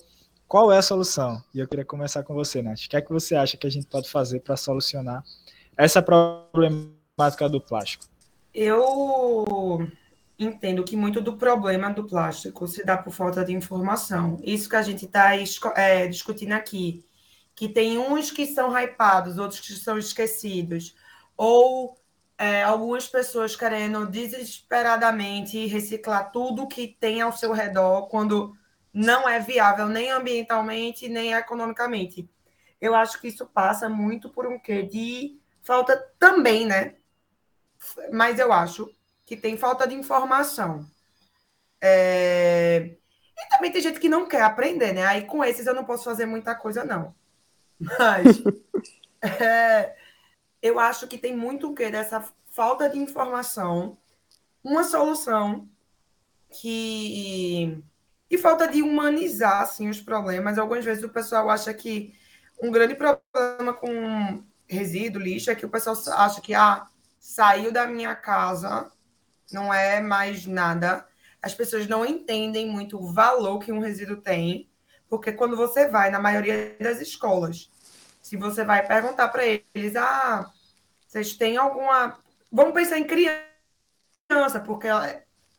Qual 0.48 0.72
é 0.72 0.78
a 0.78 0.82
solução? 0.82 1.42
E 1.54 1.60
eu 1.60 1.68
queria 1.68 1.84
começar 1.84 2.22
com 2.22 2.34
você, 2.34 2.60
Nath. 2.60 2.80
O 2.80 2.88
que 2.88 2.96
é 2.96 3.00
que 3.00 3.10
você 3.10 3.34
acha 3.34 3.56
que 3.56 3.66
a 3.66 3.70
gente 3.70 3.86
pode 3.86 4.08
fazer 4.10 4.40
para 4.40 4.56
solucionar 4.56 5.22
essa 5.82 6.02
problemática 6.02 7.48
do 7.48 7.60
plástico? 7.60 8.04
Eu 8.54 9.88
entendo 10.38 10.84
que 10.84 10.96
muito 10.96 11.20
do 11.20 11.36
problema 11.36 11.90
do 11.90 12.04
plástico 12.04 12.66
se 12.66 12.84
dá 12.84 12.96
por 12.96 13.12
falta 13.12 13.44
de 13.44 13.52
informação. 13.52 14.38
Isso 14.42 14.68
que 14.68 14.76
a 14.76 14.82
gente 14.82 15.06
está 15.06 15.32
é, 15.76 16.06
discutindo 16.06 16.52
aqui 16.52 17.04
que 17.54 17.68
tem 17.68 17.98
uns 17.98 18.30
que 18.30 18.46
são 18.46 18.76
hypados, 18.76 19.38
outros 19.38 19.60
que 19.60 19.72
são 19.74 19.98
esquecidos, 19.98 20.94
ou 21.36 21.96
é, 22.38 22.62
algumas 22.62 23.06
pessoas 23.06 23.54
querendo 23.54 24.06
desesperadamente 24.06 25.66
reciclar 25.66 26.32
tudo 26.32 26.66
que 26.66 26.88
tem 26.88 27.20
ao 27.20 27.32
seu 27.32 27.52
redor, 27.52 28.08
quando 28.08 28.56
não 28.92 29.28
é 29.28 29.38
viável 29.38 29.86
nem 29.88 30.10
ambientalmente, 30.10 31.08
nem 31.08 31.32
economicamente. 31.34 32.28
Eu 32.80 32.94
acho 32.94 33.20
que 33.20 33.28
isso 33.28 33.46
passa 33.46 33.88
muito 33.88 34.28
por 34.28 34.46
um 34.46 34.58
quê 34.58 34.82
de 34.82 35.38
falta 35.62 35.96
também, 36.18 36.66
né? 36.66 36.94
Mas 38.12 38.38
eu 38.38 38.52
acho 38.52 38.94
que 39.24 39.36
tem 39.36 39.56
falta 39.56 39.86
de 39.86 39.94
informação. 39.94 40.86
É... 41.80 42.96
E 43.36 43.48
também 43.48 43.72
tem 43.72 43.82
gente 43.82 43.98
que 43.98 44.08
não 44.08 44.26
quer 44.26 44.42
aprender, 44.42 44.92
né? 44.92 45.06
Aí 45.06 45.24
com 45.24 45.42
esses 45.42 45.66
eu 45.66 45.74
não 45.74 45.84
posso 45.84 46.04
fazer 46.04 46.26
muita 46.26 46.54
coisa, 46.54 46.84
não. 46.84 47.14
Mas 47.80 48.42
é, 49.40 49.96
eu 50.60 50.78
acho 50.78 51.08
que 51.08 51.18
tem 51.18 51.36
muito 51.36 51.70
o 51.70 51.74
que 51.74 51.90
dessa 51.90 52.24
falta 52.50 52.88
de 52.88 52.98
informação, 52.98 53.98
uma 54.62 54.84
solução 54.84 55.68
que 56.50 57.82
e 58.30 58.38
falta 58.38 58.66
de 58.66 58.82
humanizar 58.82 59.62
assim 59.62 59.88
os 59.88 60.00
problemas. 60.00 60.58
Algumas 60.58 60.84
vezes 60.84 61.02
o 61.02 61.08
pessoal 61.08 61.50
acha 61.50 61.72
que 61.74 62.14
um 62.62 62.70
grande 62.70 62.94
problema 62.94 63.74
com 63.74 64.42
resíduo, 64.74 65.22
lixo, 65.22 65.50
é 65.50 65.54
que 65.54 65.66
o 65.66 65.70
pessoal 65.70 65.96
acha 66.18 66.40
que 66.40 66.54
ah, 66.54 66.86
saiu 67.18 67.72
da 67.72 67.86
minha 67.86 68.14
casa, 68.14 68.90
não 69.52 69.72
é 69.72 70.00
mais 70.00 70.46
nada. 70.46 71.06
As 71.40 71.54
pessoas 71.54 71.86
não 71.86 72.06
entendem 72.06 72.68
muito 72.68 72.98
o 72.98 73.12
valor 73.12 73.58
que 73.58 73.72
um 73.72 73.80
resíduo 73.80 74.16
tem, 74.16 74.68
porque 75.08 75.32
quando 75.32 75.56
você 75.56 75.88
vai 75.88 76.10
na 76.10 76.18
maioria 76.18 76.76
das 76.80 77.00
escolas 77.00 77.70
se 78.22 78.36
você 78.36 78.64
vai 78.64 78.86
perguntar 78.86 79.28
para 79.28 79.44
eles, 79.44 79.96
ah, 79.96 80.48
vocês 81.06 81.34
têm 81.34 81.56
alguma. 81.56 82.18
Vamos 82.50 82.72
pensar 82.72 82.98
em 82.98 83.04
criança, 83.04 84.60
porque 84.64 84.86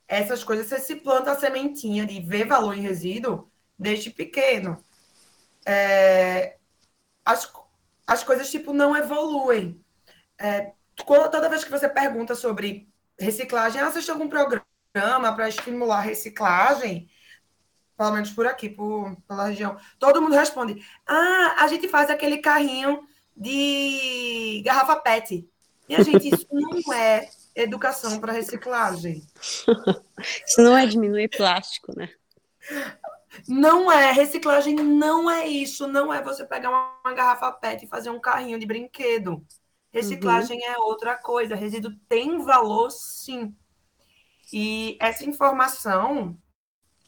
essas 0.08 0.44
coisas 0.44 0.68
você 0.68 0.80
se 0.80 0.96
planta 0.96 1.34
a 1.34 1.40
sementinha 1.40 2.06
de 2.06 2.22
ver 2.22 2.48
valor 2.48 2.76
em 2.76 2.82
resíduo 2.82 3.52
desde 3.78 4.10
pequeno. 4.10 4.84
É... 5.66 6.58
As, 7.26 7.52
as 8.06 8.24
coisas, 8.24 8.50
tipo, 8.50 8.74
não 8.74 8.96
evoluem. 8.96 9.84
É... 10.38 10.72
Toda 10.96 11.50
vez 11.50 11.64
que 11.64 11.72
você 11.72 11.90
pergunta 11.90 12.36
sobre 12.36 12.88
reciclagem, 13.20 13.82
ah, 13.82 13.92
vocês 13.92 14.06
têm 14.06 14.14
algum 14.14 14.30
programa 14.30 15.34
para 15.36 15.50
estimular 15.50 15.98
a 15.98 16.02
reciclagem? 16.02 17.10
pelo 17.98 18.12
menos 18.12 18.32
por 18.32 18.46
aqui, 18.46 18.70
por, 18.70 19.16
pela 19.28 19.48
região, 19.48 19.78
todo 20.00 20.22
mundo 20.22 20.36
responde: 20.36 20.84
Ah, 21.06 21.56
a 21.60 21.68
gente 21.68 21.88
faz 21.88 22.10
aquele 22.10 22.40
carrinho 22.40 23.08
de 23.36 24.62
garrafa 24.66 24.96
PET. 24.98 25.48
E 25.88 25.96
a 25.96 26.04
gente, 26.04 26.30
isso 26.34 26.48
não 26.52 26.94
é 26.94 27.30
educação 27.56 28.20
para 28.20 28.34
reciclagem. 28.34 29.24
isso 30.48 30.62
não 30.62 30.78
é 30.78 30.86
diminuir 30.86 31.30
plástico, 31.30 31.98
né? 31.98 32.10
Não 33.48 33.92
é, 33.92 34.12
reciclagem 34.12 34.76
não 34.76 35.30
é 35.30 35.48
isso, 35.48 35.88
não 35.88 36.14
é 36.14 36.22
você 36.22 36.46
pegar 36.46 36.70
uma, 36.70 37.00
uma 37.04 37.14
garrafa 37.14 37.52
PET 37.52 37.86
e 37.86 37.88
fazer 37.88 38.10
um 38.10 38.20
carrinho 38.20 38.60
de 38.60 38.66
brinquedo. 38.66 39.46
Reciclagem 39.92 40.60
uhum. 40.60 40.74
é 40.74 40.78
outra 40.80 41.16
coisa, 41.16 41.56
resíduo 41.56 41.92
tem 42.08 42.40
valor 42.40 42.90
sim. 42.90 43.56
E 44.52 44.98
essa 45.00 45.26
informação 45.26 46.38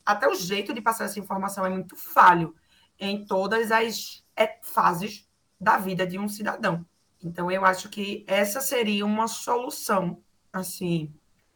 até 0.06 0.28
o 0.28 0.36
jeito 0.36 0.74
de 0.74 0.82
passar 0.82 1.06
essa 1.06 1.20
informação 1.20 1.66
é 1.66 1.70
muito 1.70 1.96
falho 1.96 2.56
em 3.00 3.26
todas 3.26 3.72
as 3.72 4.24
é, 4.36 4.60
fases 4.62 5.28
da 5.60 5.78
vida 5.78 6.06
de 6.06 6.20
um 6.20 6.28
cidadão. 6.28 6.86
Então, 7.24 7.50
eu 7.50 7.66
acho 7.66 7.90
que 7.90 8.24
essa 8.28 8.62
seria 8.62 9.06
uma 9.06 9.28
solução, 9.28 10.22
assim, 10.54 11.12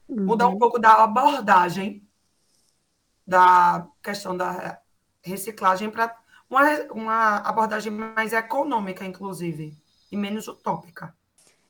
uhum. 0.07 0.25
mudar 0.25 0.47
um 0.47 0.57
pouco 0.57 0.79
da 0.79 1.03
abordagem 1.03 2.08
da 3.29 3.87
questão 4.01 4.35
da 4.35 4.79
reciclagem 5.21 5.91
para 5.91 6.15
uma, 6.49 6.63
uma 6.91 7.35
abordagem 7.37 7.91
mais 7.91 8.33
econômica, 8.33 9.05
inclusive, 9.05 9.77
e 10.11 10.17
menos 10.17 10.47
utópica. 10.47 11.15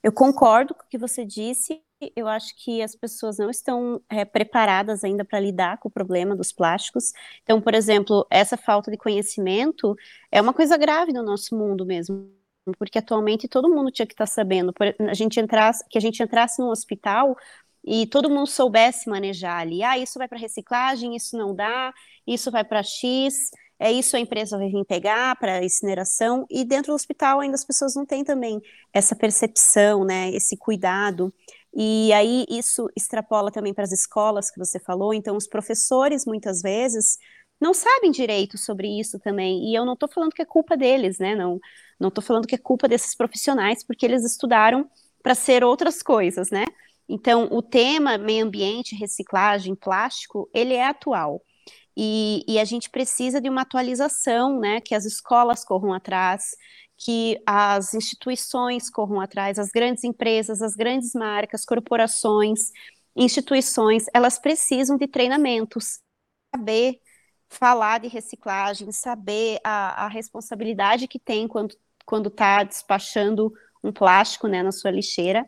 Eu 0.01 0.13
concordo 0.13 0.73
com 0.73 0.83
o 0.83 0.87
que 0.87 0.97
você 0.97 1.25
disse 1.25 1.83
eu 2.15 2.29
acho 2.29 2.55
que 2.55 2.81
as 2.81 2.95
pessoas 2.95 3.37
não 3.37 3.49
estão 3.49 4.01
é, 4.09 4.23
preparadas 4.23 5.03
ainda 5.03 5.25
para 5.25 5.37
lidar 5.37 5.79
com 5.79 5.89
o 5.89 5.91
problema 5.91 6.33
dos 6.33 6.53
plásticos. 6.53 7.11
Então, 7.43 7.59
por 7.59 7.73
exemplo, 7.73 8.25
essa 8.29 8.55
falta 8.55 8.89
de 8.89 8.95
conhecimento 8.95 9.97
é 10.31 10.41
uma 10.41 10.53
coisa 10.53 10.77
grave 10.77 11.11
no 11.11 11.21
nosso 11.21 11.53
mundo 11.57 11.85
mesmo, 11.85 12.31
porque 12.77 12.99
atualmente 12.99 13.49
todo 13.49 13.67
mundo 13.67 13.91
tinha 13.91 14.05
que 14.07 14.13
estar 14.13 14.25
tá 14.25 14.31
sabendo. 14.31 14.73
A 15.09 15.13
gente 15.13 15.41
entrasse, 15.41 15.83
que 15.89 15.97
a 15.97 16.01
gente 16.01 16.23
entrasse 16.23 16.61
num 16.61 16.69
hospital 16.69 17.35
e 17.89 18.05
todo 18.07 18.29
mundo 18.29 18.47
soubesse 18.47 19.09
manejar 19.09 19.59
ali. 19.61 19.83
Ah, 19.83 19.97
isso 19.97 20.19
vai 20.19 20.27
para 20.27 20.37
reciclagem, 20.37 21.15
isso 21.15 21.37
não 21.37 21.55
dá, 21.55 21.93
isso 22.27 22.51
vai 22.51 22.63
para 22.63 22.83
X 22.83 23.49
é 23.79 23.91
isso 23.91 24.17
a 24.17 24.19
empresa 24.19 24.57
vai 24.57 24.67
vir 24.69 24.85
pegar 24.85 25.37
para 25.37 25.63
incineração, 25.63 26.45
e 26.49 26.65
dentro 26.65 26.91
do 26.91 26.95
hospital 26.95 27.39
ainda 27.39 27.55
as 27.55 27.63
pessoas 27.65 27.95
não 27.95 28.05
têm 28.05 28.25
também 28.25 28.61
essa 28.93 29.15
percepção, 29.15 30.03
né, 30.03 30.29
esse 30.31 30.57
cuidado. 30.57 31.33
E 31.73 32.11
aí 32.13 32.45
isso 32.49 32.89
extrapola 32.95 33.51
também 33.51 33.73
para 33.73 33.85
as 33.85 33.91
escolas 33.93 34.51
que 34.51 34.59
você 34.59 34.79
falou, 34.79 35.13
então 35.13 35.37
os 35.37 35.47
professores 35.47 36.25
muitas 36.25 36.61
vezes 36.61 37.17
não 37.61 37.73
sabem 37.73 38.11
direito 38.11 38.57
sobre 38.57 38.87
isso 38.99 39.17
também, 39.19 39.69
e 39.71 39.75
eu 39.75 39.85
não 39.85 39.93
estou 39.93 40.09
falando 40.09 40.33
que 40.33 40.41
é 40.41 40.45
culpa 40.45 40.75
deles, 40.75 41.17
né? 41.19 41.35
Não 41.35 41.59
não 41.99 42.07
estou 42.09 42.23
falando 42.23 42.47
que 42.47 42.55
é 42.55 42.57
culpa 42.57 42.87
desses 42.87 43.15
profissionais, 43.15 43.83
porque 43.83 44.05
eles 44.05 44.23
estudaram 44.23 44.89
para 45.21 45.35
ser 45.35 45.63
outras 45.65 46.01
coisas, 46.01 46.49
né? 46.49 46.65
Então, 47.09 47.47
o 47.51 47.61
tema 47.61 48.17
meio 48.17 48.45
ambiente, 48.45 48.95
reciclagem, 48.95 49.75
plástico, 49.75 50.49
ele 50.53 50.75
é 50.75 50.85
atual. 50.85 51.41
E, 51.97 52.45
e, 52.47 52.59
a 52.59 52.63
gente 52.63 52.89
precisa 52.89 53.41
de 53.41 53.49
uma 53.49 53.61
atualização, 53.61 54.59
né? 54.59 54.79
Que 54.79 54.95
as 54.95 55.05
escolas 55.05 55.65
corram 55.65 55.91
atrás, 55.91 56.55
que 56.97 57.41
as 57.45 57.93
instituições 57.93 58.89
corram 58.89 59.19
atrás, 59.19 59.57
as 59.59 59.69
grandes 59.69 60.03
empresas, 60.03 60.61
as 60.61 60.75
grandes 60.75 61.13
marcas, 61.13 61.65
corporações, 61.65 62.71
instituições, 63.15 64.05
elas 64.13 64.39
precisam 64.39 64.97
de 64.97 65.07
treinamentos, 65.07 65.99
saber 66.55 66.99
falar 67.49 67.99
de 67.99 68.07
reciclagem, 68.07 68.91
saber 68.91 69.59
a, 69.63 70.05
a 70.05 70.07
responsabilidade 70.07 71.07
que 71.07 71.19
tem 71.19 71.47
quando 71.47 71.75
quando 72.09 72.29
está 72.29 72.63
despachando 72.63 73.53
um 73.83 73.91
plástico 73.91 74.47
né, 74.47 74.63
na 74.63 74.71
sua 74.71 74.89
lixeira. 74.89 75.45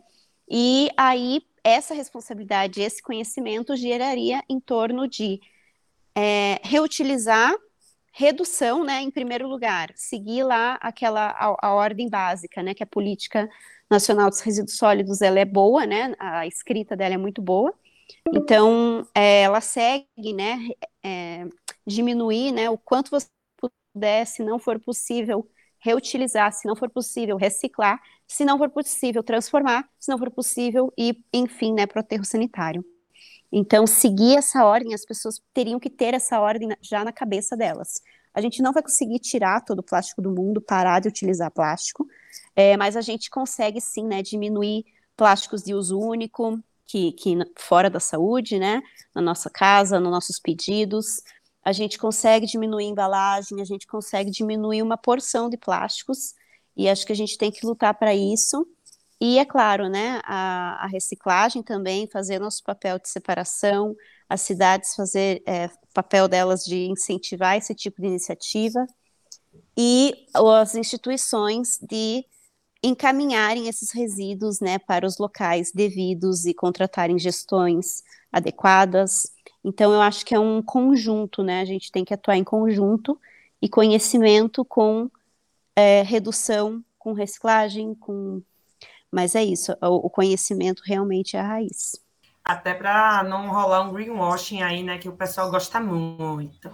E 0.48 0.92
aí, 0.96 1.42
essa 1.64 1.94
responsabilidade, 1.94 2.82
esse 2.82 3.02
conhecimento 3.02 3.76
geraria 3.76 4.42
em 4.50 4.60
torno 4.60 5.08
de 5.08 5.40
é, 6.16 6.60
reutilizar 6.64 7.54
redução, 8.14 8.84
né, 8.84 9.02
em 9.02 9.10
primeiro 9.10 9.48
lugar, 9.48 9.92
seguir 9.96 10.44
lá 10.44 10.78
aquela 10.82 11.30
a, 11.30 11.68
a, 11.68 11.74
ordem 11.74 12.10
básica, 12.10 12.62
né, 12.62 12.74
que 12.74 12.84
a 12.84 12.88
política 12.88 13.50
nacional 13.90 14.30
dos 14.30 14.42
resíduos 14.42 14.76
sólidos 14.76 15.22
ela 15.22 15.40
é 15.40 15.46
boa, 15.46 15.86
né, 15.86 16.14
a 16.20 16.46
escrita 16.46 16.96
dela 16.96 17.16
é 17.16 17.18
muito 17.18 17.42
boa. 17.42 17.74
Então, 18.28 19.08
é, 19.16 19.44
ela 19.44 19.62
segue, 19.62 20.34
né, 20.36 20.60
é, 21.04 21.48
diminuir, 21.88 22.52
né, 22.52 22.70
o 22.70 22.78
quanto 22.78 23.12
você 23.12 23.28
puder, 23.94 24.26
se 24.26 24.44
não 24.44 24.60
for 24.60 24.80
possível, 24.80 25.50
reutilizar, 25.80 26.52
se 26.52 26.68
não 26.68 26.76
for 26.76 26.90
possível, 26.90 27.38
reciclar, 27.38 28.00
se 28.32 28.46
não 28.46 28.58
for 28.58 28.70
possível, 28.70 29.22
transformar, 29.22 29.90
se 30.00 30.10
não 30.10 30.18
for 30.18 30.32
possível, 30.32 30.94
e, 30.98 31.22
enfim, 31.34 31.74
né, 31.74 31.86
para 31.86 31.98
o 31.98 32.00
aterro 32.00 32.24
sanitário. 32.24 32.82
Então, 33.52 33.86
seguir 33.86 34.38
essa 34.38 34.64
ordem, 34.64 34.94
as 34.94 35.04
pessoas 35.04 35.42
teriam 35.54 35.78
que 35.78 35.90
ter 35.90 36.14
essa 36.14 36.40
ordem 36.40 36.70
já 36.82 37.04
na 37.04 37.12
cabeça 37.12 37.58
delas. 37.58 38.02
A 38.34 38.40
gente 38.40 38.62
não 38.62 38.72
vai 38.72 38.82
conseguir 38.82 39.20
tirar 39.20 39.60
todo 39.66 39.80
o 39.80 39.84
plástico 39.84 40.22
do 40.22 40.32
mundo, 40.32 40.62
parar 40.62 41.02
de 41.02 41.10
utilizar 41.10 41.52
plástico, 41.52 42.08
é, 42.56 42.78
mas 42.78 42.96
a 42.96 43.02
gente 43.02 43.30
consegue 43.30 43.82
sim, 43.82 44.08
né, 44.08 44.22
diminuir 44.22 44.86
plásticos 45.18 45.62
de 45.62 45.74
uso 45.74 46.00
único, 46.00 46.58
que, 46.86 47.12
que 47.12 47.38
fora 47.58 47.90
da 47.90 48.00
saúde, 48.00 48.58
né, 48.58 48.82
na 49.14 49.22
nossa 49.22 49.50
casa, 49.50 50.00
nos 50.00 50.10
nossos 50.10 50.40
pedidos, 50.40 51.22
a 51.66 51.74
gente 51.74 51.98
consegue 51.98 52.46
diminuir 52.46 52.86
a 52.86 52.90
embalagem, 52.92 53.60
a 53.62 53.66
gente 53.66 53.86
consegue 53.86 54.32
diminuir 54.32 54.82
uma 54.82 54.96
porção 54.96 55.50
de 55.50 55.58
plásticos, 55.58 56.34
e 56.82 56.90
acho 56.90 57.06
que 57.06 57.12
a 57.12 57.16
gente 57.16 57.38
tem 57.38 57.52
que 57.52 57.66
lutar 57.66 57.94
para 57.94 58.16
isso. 58.16 58.68
E 59.20 59.38
é 59.38 59.46
claro, 59.46 59.88
né, 59.88 60.20
a, 60.24 60.84
a, 60.84 60.88
reciclagem 60.88 61.62
também, 61.62 62.08
fazer 62.08 62.40
nosso 62.40 62.64
papel 62.64 62.98
de 62.98 63.08
separação, 63.08 63.96
as 64.28 64.42
cidades 64.42 64.96
fazer 64.96 65.44
é, 65.46 65.70
papel 65.94 66.28
delas 66.28 66.64
de 66.64 66.88
incentivar 66.88 67.56
esse 67.56 67.76
tipo 67.76 68.02
de 68.02 68.08
iniciativa, 68.08 68.84
e 69.78 70.26
as 70.34 70.74
instituições 70.74 71.78
de 71.80 72.26
encaminharem 72.84 73.68
esses 73.68 73.92
resíduos 73.92 74.60
né, 74.60 74.80
para 74.80 75.06
os 75.06 75.20
locais 75.20 75.72
devidos 75.72 76.46
e 76.46 76.54
contratarem 76.56 77.20
gestões 77.20 78.02
adequadas. 78.32 79.32
Então, 79.64 79.94
eu 79.94 80.02
acho 80.02 80.26
que 80.26 80.34
é 80.34 80.40
um 80.40 80.64
conjunto, 80.64 81.44
né? 81.44 81.62
A 81.62 81.66
gente 81.66 81.92
tem 81.92 82.04
que 82.04 82.14
atuar 82.14 82.38
em 82.38 82.44
conjunto 82.44 83.20
e 83.62 83.70
conhecimento 83.70 84.66
com 84.66 85.12
é, 85.76 86.02
redução, 86.02 86.84
com 86.98 87.14
reciclagem, 87.14 87.96
com. 87.96 88.42
Mas 89.12 89.36
é 89.36 89.44
isso, 89.44 89.76
o, 89.82 90.08
o 90.08 90.10
conhecimento 90.10 90.82
realmente 90.86 91.36
é 91.36 91.40
a 91.40 91.48
raiz. 91.48 92.00
Até 92.44 92.74
para 92.74 93.24
não 93.24 93.50
rolar 93.50 93.82
um 93.82 93.94
greenwashing 93.94 94.62
aí, 94.62 94.84
né? 94.84 94.98
Que 94.98 95.10
o 95.10 95.14
pessoal 95.14 95.52
gosta 95.52 95.80
muito. 95.80 96.72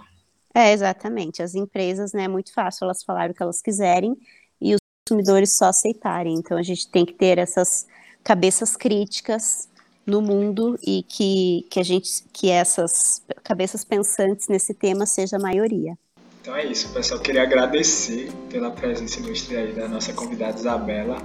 É, 0.54 0.72
exatamente. 0.72 1.42
As 1.42 1.54
empresas, 1.54 2.12
né, 2.12 2.24
é 2.24 2.28
muito 2.28 2.52
fácil 2.52 2.84
elas 2.84 3.02
falarem 3.02 3.32
o 3.32 3.34
que 3.34 3.42
elas 3.42 3.60
quiserem 3.60 4.16
e 4.60 4.74
os 4.74 4.80
consumidores 5.06 5.56
só 5.56 5.66
aceitarem. 5.66 6.34
Então, 6.34 6.56
a 6.56 6.62
gente 6.62 6.88
tem 6.90 7.04
que 7.04 7.12
ter 7.12 7.38
essas 7.38 7.86
cabeças 8.24 8.76
críticas 8.76 9.68
no 10.06 10.22
mundo 10.22 10.78
e 10.82 11.02
que, 11.02 11.66
que 11.70 11.78
a 11.78 11.82
gente 11.82 12.24
que 12.32 12.50
essas 12.50 13.22
cabeças 13.44 13.84
pensantes 13.84 14.48
nesse 14.48 14.72
tema 14.72 15.04
seja 15.04 15.36
a 15.36 15.40
maioria. 15.40 15.98
Então 16.48 16.56
é 16.56 16.64
isso, 16.64 16.88
pessoal. 16.94 17.20
Queria 17.20 17.42
agradecer 17.42 18.32
pela 18.48 18.70
presença 18.70 19.20
ilustre 19.20 19.54
aí 19.54 19.70
da 19.74 19.86
nossa 19.86 20.14
convidada 20.14 20.56
Isabela 20.56 21.18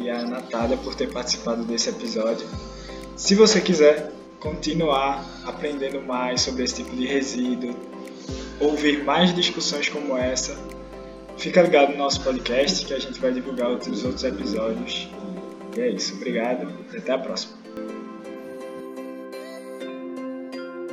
e 0.00 0.08
a 0.08 0.22
Natália 0.22 0.74
por 0.78 0.94
ter 0.94 1.12
participado 1.12 1.64
desse 1.64 1.90
episódio. 1.90 2.48
Se 3.14 3.34
você 3.34 3.60
quiser 3.60 4.10
continuar 4.40 5.22
aprendendo 5.44 6.00
mais 6.00 6.40
sobre 6.40 6.64
esse 6.64 6.76
tipo 6.76 6.96
de 6.96 7.06
resíduo, 7.06 7.76
ouvir 8.58 9.04
mais 9.04 9.34
discussões 9.34 9.90
como 9.90 10.16
essa, 10.16 10.56
fica 11.36 11.60
ligado 11.60 11.90
no 11.90 11.98
nosso 11.98 12.22
podcast 12.22 12.86
que 12.86 12.94
a 12.94 12.98
gente 12.98 13.20
vai 13.20 13.30
divulgar 13.30 13.68
outros 13.68 14.02
outros 14.02 14.24
episódios. 14.24 15.10
E 15.76 15.80
é 15.82 15.90
isso. 15.90 16.14
Obrigado 16.14 16.72
e 16.90 16.96
até 16.96 17.12
a 17.12 17.18
próxima. 17.18 17.57